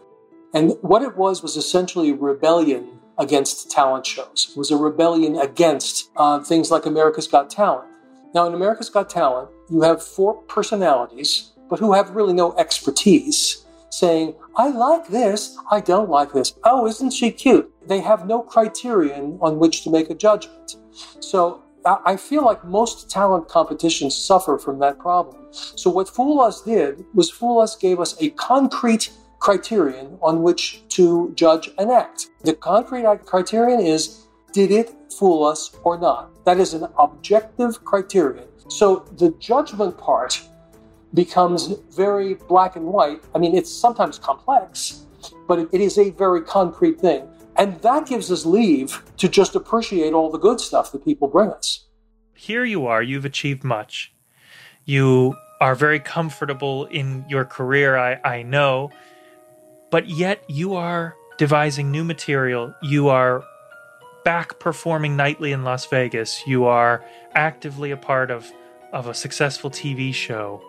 And 0.53 0.73
what 0.81 1.01
it 1.01 1.17
was 1.17 1.43
was 1.43 1.57
essentially 1.57 2.11
a 2.11 2.15
rebellion 2.15 2.99
against 3.17 3.69
talent 3.69 4.05
shows. 4.05 4.47
It 4.51 4.57
was 4.57 4.71
a 4.71 4.77
rebellion 4.77 5.37
against 5.37 6.09
uh, 6.17 6.39
things 6.39 6.71
like 6.71 6.85
America's 6.85 7.27
Got 7.27 7.49
Talent. 7.49 7.89
Now, 8.33 8.47
in 8.47 8.53
America's 8.53 8.89
Got 8.89 9.09
Talent, 9.09 9.49
you 9.69 9.81
have 9.81 10.03
four 10.03 10.33
personalities, 10.43 11.51
but 11.69 11.79
who 11.79 11.93
have 11.93 12.09
really 12.11 12.33
no 12.33 12.55
expertise, 12.57 13.65
saying, 13.89 14.35
I 14.57 14.69
like 14.69 15.07
this, 15.07 15.57
I 15.71 15.79
don't 15.79 16.09
like 16.09 16.33
this. 16.33 16.53
Oh, 16.63 16.85
isn't 16.87 17.11
she 17.11 17.31
cute? 17.31 17.71
They 17.87 18.01
have 18.01 18.27
no 18.27 18.41
criterion 18.41 19.37
on 19.41 19.57
which 19.57 19.83
to 19.83 19.91
make 19.91 20.09
a 20.09 20.15
judgment. 20.15 20.75
So 21.19 21.63
I 21.85 22.17
feel 22.17 22.43
like 22.43 22.65
most 22.65 23.09
talent 23.09 23.47
competitions 23.47 24.17
suffer 24.17 24.57
from 24.57 24.79
that 24.79 24.99
problem. 24.99 25.44
So 25.55 25.89
what 25.89 26.09
Fool 26.09 26.41
Us 26.41 26.61
did 26.61 27.05
was 27.13 27.29
Fool 27.29 27.59
Us 27.59 27.75
gave 27.75 27.99
us 27.99 28.15
a 28.21 28.29
concrete 28.31 29.11
criterion 29.39 30.17
on 30.21 30.43
which 30.43 30.81
to 30.89 31.31
judge 31.35 31.69
an 31.77 31.91
act. 31.91 32.27
The 32.43 32.53
concrete 32.53 33.05
criterion 33.25 33.79
is 33.79 34.25
did 34.53 34.71
it 34.71 34.95
fool 35.11 35.45
us 35.45 35.75
or 35.83 35.99
not? 35.99 36.45
That 36.45 36.59
is 36.59 36.73
an 36.73 36.87
objective 36.97 37.83
criterion. 37.83 38.47
So 38.69 39.05
the 39.17 39.31
judgment 39.37 39.97
part 39.97 40.41
becomes 41.13 41.73
very 41.93 42.35
black 42.35 42.77
and 42.77 42.85
white. 42.85 43.21
I 43.35 43.37
mean, 43.37 43.53
it's 43.53 43.69
sometimes 43.69 44.17
complex, 44.17 45.05
but 45.47 45.59
it 45.59 45.81
is 45.81 45.97
a 45.97 46.11
very 46.11 46.41
concrete 46.41 47.01
thing. 47.01 47.27
And 47.57 47.81
that 47.81 48.07
gives 48.07 48.31
us 48.31 48.45
leave 48.45 49.03
to 49.17 49.27
just 49.27 49.55
appreciate 49.55 50.13
all 50.13 50.31
the 50.31 50.39
good 50.39 50.61
stuff 50.61 50.91
that 50.93 51.03
people 51.03 51.27
bring 51.27 51.51
us. 51.51 51.85
Here 52.33 52.63
you 52.63 52.85
are, 52.85 53.03
you've 53.03 53.25
achieved 53.25 53.63
much. 53.63 54.13
You 54.85 55.35
are 55.61 55.75
very 55.75 55.99
comfortable 55.99 56.85
in 56.85 57.25
your 57.29 57.45
career, 57.45 57.97
I, 57.97 58.19
I 58.23 58.43
know, 58.43 58.91
but 59.89 60.07
yet 60.07 60.43
you 60.47 60.75
are 60.75 61.15
devising 61.37 61.91
new 61.91 62.03
material. 62.03 62.73
You 62.81 63.09
are 63.09 63.43
back 64.23 64.59
performing 64.59 65.15
nightly 65.15 65.51
in 65.51 65.63
Las 65.63 65.85
Vegas. 65.85 66.45
You 66.47 66.65
are 66.65 67.03
actively 67.33 67.91
a 67.91 67.97
part 67.97 68.31
of, 68.31 68.51
of 68.91 69.07
a 69.07 69.13
successful 69.13 69.69
TV 69.69 70.13
show. 70.13 70.61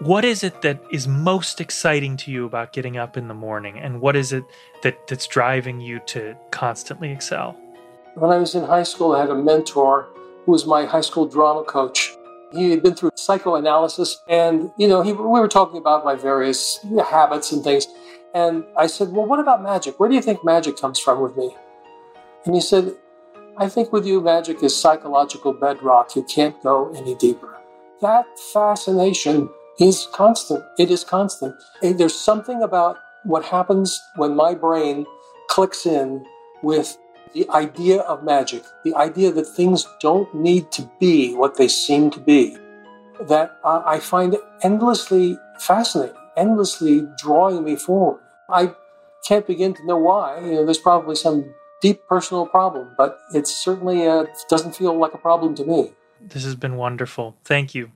What 0.00 0.24
is 0.24 0.44
it 0.44 0.62
that 0.62 0.80
is 0.92 1.08
most 1.08 1.60
exciting 1.60 2.16
to 2.18 2.30
you 2.30 2.46
about 2.46 2.72
getting 2.72 2.96
up 2.96 3.16
in 3.16 3.26
the 3.26 3.34
morning? 3.34 3.78
And 3.78 4.00
what 4.00 4.14
is 4.14 4.32
it 4.32 4.44
that, 4.82 5.08
that's 5.08 5.26
driving 5.26 5.80
you 5.80 5.98
to 6.06 6.36
constantly 6.52 7.10
excel? 7.10 7.56
When 8.14 8.30
I 8.30 8.38
was 8.38 8.54
in 8.54 8.64
high 8.64 8.84
school, 8.84 9.12
I 9.12 9.20
had 9.20 9.30
a 9.30 9.34
mentor 9.34 10.08
who 10.44 10.52
was 10.52 10.66
my 10.66 10.84
high 10.84 11.00
school 11.00 11.26
drama 11.26 11.64
coach. 11.64 12.14
He 12.52 12.70
had 12.70 12.82
been 12.82 12.94
through 12.94 13.10
psychoanalysis, 13.14 14.22
and 14.28 14.70
you 14.78 14.88
know, 14.88 15.02
he, 15.02 15.12
we 15.12 15.40
were 15.40 15.48
talking 15.48 15.78
about 15.78 16.04
my 16.04 16.14
various 16.14 16.84
habits 17.10 17.52
and 17.52 17.62
things. 17.62 17.86
And 18.34 18.64
I 18.76 18.86
said, 18.86 19.12
"Well, 19.12 19.26
what 19.26 19.38
about 19.38 19.62
magic? 19.62 20.00
Where 20.00 20.08
do 20.08 20.14
you 20.14 20.22
think 20.22 20.44
magic 20.44 20.76
comes 20.78 20.98
from 20.98 21.20
with 21.20 21.36
me?" 21.36 21.54
And 22.44 22.54
he 22.54 22.60
said, 22.60 22.94
"I 23.56 23.68
think 23.68 23.92
with 23.92 24.06
you, 24.06 24.20
magic 24.20 24.62
is 24.62 24.74
psychological 24.74 25.52
bedrock. 25.52 26.16
You 26.16 26.22
can't 26.22 26.60
go 26.62 26.90
any 26.94 27.14
deeper." 27.14 27.58
That 28.00 28.26
fascination 28.52 29.50
is 29.78 30.06
constant. 30.12 30.64
It 30.78 30.90
is 30.90 31.04
constant. 31.04 31.54
And 31.82 31.98
there's 31.98 32.18
something 32.18 32.62
about 32.62 32.96
what 33.24 33.44
happens 33.44 34.00
when 34.16 34.36
my 34.36 34.54
brain 34.54 35.04
clicks 35.48 35.84
in 35.84 36.24
with 36.62 36.96
the 37.32 37.48
idea 37.50 38.00
of 38.02 38.24
magic, 38.24 38.62
the 38.84 38.94
idea 38.94 39.32
that 39.32 39.44
things 39.44 39.86
don't 40.00 40.32
need 40.34 40.70
to 40.72 40.90
be 41.00 41.34
what 41.34 41.56
they 41.56 41.68
seem 41.68 42.10
to 42.10 42.20
be, 42.20 42.56
that 43.28 43.58
I 43.64 43.98
find 43.98 44.36
endlessly 44.62 45.38
fascinating, 45.60 46.16
endlessly 46.36 47.06
drawing 47.18 47.64
me 47.64 47.76
forward. 47.76 48.20
I 48.48 48.74
can't 49.26 49.46
begin 49.46 49.74
to 49.74 49.86
know 49.86 49.96
why. 49.96 50.40
You 50.40 50.52
know, 50.52 50.64
there's 50.64 50.78
probably 50.78 51.16
some 51.16 51.54
deep 51.80 52.00
personal 52.08 52.46
problem, 52.46 52.90
but 52.96 53.18
it 53.34 53.46
certainly 53.46 54.06
uh, 54.06 54.26
doesn't 54.48 54.76
feel 54.76 54.96
like 54.96 55.14
a 55.14 55.18
problem 55.18 55.54
to 55.56 55.64
me. 55.64 55.92
This 56.20 56.44
has 56.44 56.54
been 56.54 56.76
wonderful. 56.76 57.36
Thank 57.44 57.74
you. 57.74 57.92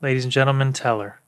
Ladies 0.00 0.24
and 0.24 0.32
gentlemen, 0.32 0.72
Teller. 0.72 1.19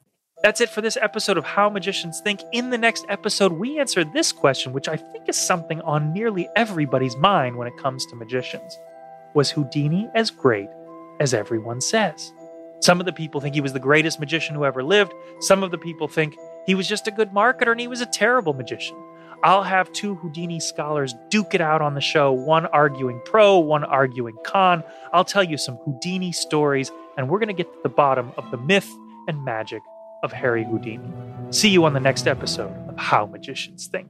That's 0.43 0.61
it 0.61 0.71
for 0.71 0.81
this 0.81 0.99
episode 1.01 1.39
of 1.39 1.45
How 1.45 1.71
Magicians 1.71 2.19
Think. 2.19 2.43
In 2.51 2.71
the 2.71 2.79
next 2.79 3.07
episode, 3.09 3.53
we 3.53 3.79
answer 3.79 4.03
this 4.03 4.33
question, 4.33 4.73
which 4.73 4.89
I 4.89 4.97
think 4.97 5.29
is 5.29 5.37
something 5.37 5.81
on 5.83 6.13
nearly 6.13 6.49
everybody's 6.57 7.17
mind 7.17 7.55
when 7.55 7.69
it 7.69 7.77
comes 7.77 8.05
to 8.07 8.17
magicians. 8.17 8.77
Was 9.35 9.53
Houdini 9.53 10.09
as 10.17 10.33
great 10.33 10.69
as 11.21 11.33
everyone 11.33 11.81
says? 11.81 12.33
Some 12.81 12.99
of 12.99 13.07
the 13.07 13.13
people 13.13 13.41
think 13.41 13.55
he 13.55 13.61
was 13.61 13.73
the 13.73 13.79
greatest 13.79 14.19
magician 14.19 14.57
who 14.57 14.65
ever 14.65 14.83
lived. 14.83 15.13
Some 15.39 15.63
of 15.63 15.71
the 15.71 15.79
people 15.79 16.09
think 16.09 16.37
he 16.67 16.75
was 16.75 16.89
just 16.89 17.07
a 17.07 17.13
good 17.13 17.31
marketer 17.31 17.71
and 17.71 17.81
he 17.81 17.87
was 17.87 18.01
a 18.01 18.07
terrible 18.07 18.53
magician. 18.53 18.97
I'll 19.45 19.63
have 19.63 19.93
two 19.93 20.17
Houdini 20.17 20.59
scholars 20.59 21.15
duke 21.29 21.55
it 21.55 21.61
out 21.61 21.83
on 21.83 21.95
the 21.95 22.01
show, 22.01 22.33
one 22.33 22.67
arguing 22.67 23.21
pro, 23.25 23.61
one 23.61 23.85
arguing 23.85 24.37
con. 24.43 24.83
I'll 25.13 25.25
tell 25.25 25.45
you 25.45 25.57
some 25.57 25.77
Houdini 25.85 26.33
stories, 26.33 26.91
and 27.17 27.29
we're 27.29 27.39
going 27.39 27.47
to 27.47 27.55
get 27.55 27.73
to 27.73 27.79
the 27.85 27.89
bottom 27.89 28.33
of 28.37 28.51
the 28.51 28.57
myth 28.57 28.93
and 29.29 29.45
magic 29.45 29.83
of 30.23 30.33
Harry 30.33 30.65
Houdini. 30.65 31.11
See 31.51 31.69
you 31.69 31.85
on 31.85 31.93
the 31.93 32.01
next 32.01 32.27
episode 32.27 32.73
of 32.89 32.97
How 32.97 33.27
Magicians 33.27 33.87
Think. 33.87 34.09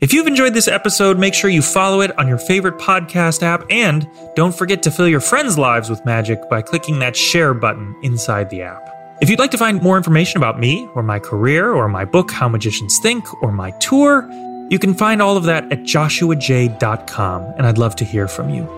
If 0.00 0.12
you've 0.12 0.26
enjoyed 0.26 0.54
this 0.54 0.66
episode, 0.66 1.18
make 1.18 1.32
sure 1.32 1.48
you 1.48 1.62
follow 1.62 2.00
it 2.00 2.18
on 2.18 2.26
your 2.26 2.38
favorite 2.38 2.78
podcast 2.78 3.42
app 3.44 3.64
and 3.70 4.08
don't 4.34 4.52
forget 4.52 4.82
to 4.82 4.90
fill 4.90 5.06
your 5.06 5.20
friends' 5.20 5.56
lives 5.56 5.88
with 5.88 6.04
magic 6.04 6.48
by 6.50 6.60
clicking 6.60 6.98
that 6.98 7.14
share 7.14 7.54
button 7.54 7.94
inside 8.02 8.50
the 8.50 8.62
app. 8.62 8.88
If 9.20 9.30
you'd 9.30 9.38
like 9.38 9.52
to 9.52 9.58
find 9.58 9.80
more 9.80 9.96
information 9.96 10.38
about 10.38 10.58
me, 10.58 10.88
or 10.96 11.04
my 11.04 11.20
career, 11.20 11.72
or 11.72 11.86
my 11.86 12.04
book, 12.04 12.32
How 12.32 12.48
Magicians 12.48 12.98
Think, 12.98 13.40
or 13.40 13.52
my 13.52 13.70
tour, 13.72 14.28
you 14.68 14.80
can 14.80 14.94
find 14.94 15.22
all 15.22 15.36
of 15.36 15.44
that 15.44 15.70
at 15.70 15.82
joshuajay.com, 15.82 17.42
and 17.56 17.64
I'd 17.64 17.78
love 17.78 17.94
to 17.96 18.04
hear 18.04 18.26
from 18.26 18.50
you. 18.50 18.68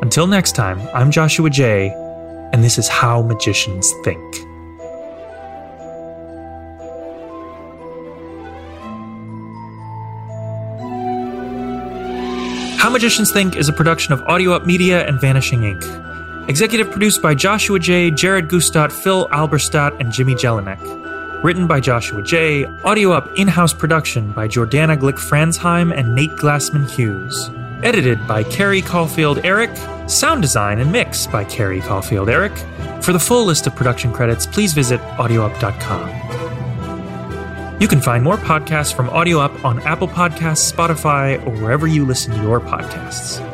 Until 0.00 0.26
next 0.26 0.52
time, 0.52 0.80
I'm 0.94 1.10
Joshua 1.10 1.50
Jay, 1.50 1.90
and 2.54 2.64
this 2.64 2.78
is 2.78 2.88
How 2.88 3.20
Magicians 3.20 3.92
Think. 4.04 4.53
Magicians 12.94 13.32
Think 13.32 13.56
is 13.56 13.68
a 13.68 13.72
production 13.72 14.12
of 14.12 14.22
Audio 14.22 14.52
Up 14.52 14.66
Media 14.66 15.04
and 15.04 15.20
Vanishing 15.20 15.62
Inc. 15.62 16.48
Executive 16.48 16.92
produced 16.92 17.20
by 17.20 17.34
Joshua 17.34 17.80
Jay., 17.80 18.08
Jared 18.12 18.46
Gutstadt, 18.46 18.92
Phil 18.92 19.26
Alberstadt, 19.30 19.98
and 19.98 20.12
Jimmy 20.12 20.36
Jellinek. 20.36 21.42
Written 21.42 21.66
by 21.66 21.80
Joshua 21.80 22.22
Jay., 22.22 22.64
Audio 22.84 23.10
Up 23.10 23.28
in 23.36 23.48
house 23.48 23.72
production 23.72 24.30
by 24.30 24.46
Jordana 24.46 24.96
Glick 24.96 25.18
Franzheim 25.18 25.92
and 25.92 26.14
Nate 26.14 26.30
Glassman 26.36 26.88
Hughes. 26.88 27.50
Edited 27.82 28.24
by 28.28 28.44
Carrie 28.44 28.80
Caulfield 28.80 29.44
Eric. 29.44 29.76
Sound 30.08 30.40
design 30.40 30.78
and 30.78 30.92
mix 30.92 31.26
by 31.26 31.42
Carrie 31.42 31.80
Caulfield 31.80 32.30
Eric. 32.30 32.56
For 33.02 33.12
the 33.12 33.18
full 33.18 33.44
list 33.44 33.66
of 33.66 33.74
production 33.74 34.12
credits, 34.12 34.46
please 34.46 34.72
visit 34.72 35.00
audioup.com. 35.18 36.23
You 37.84 37.88
can 37.88 38.00
find 38.00 38.24
more 38.24 38.38
podcasts 38.38 38.94
from 38.94 39.10
Audio 39.10 39.40
Up 39.40 39.62
on 39.62 39.78
Apple 39.80 40.08
Podcasts, 40.08 40.72
Spotify, 40.72 41.38
or 41.46 41.50
wherever 41.62 41.86
you 41.86 42.06
listen 42.06 42.32
to 42.32 42.40
your 42.40 42.58
podcasts. 42.58 43.53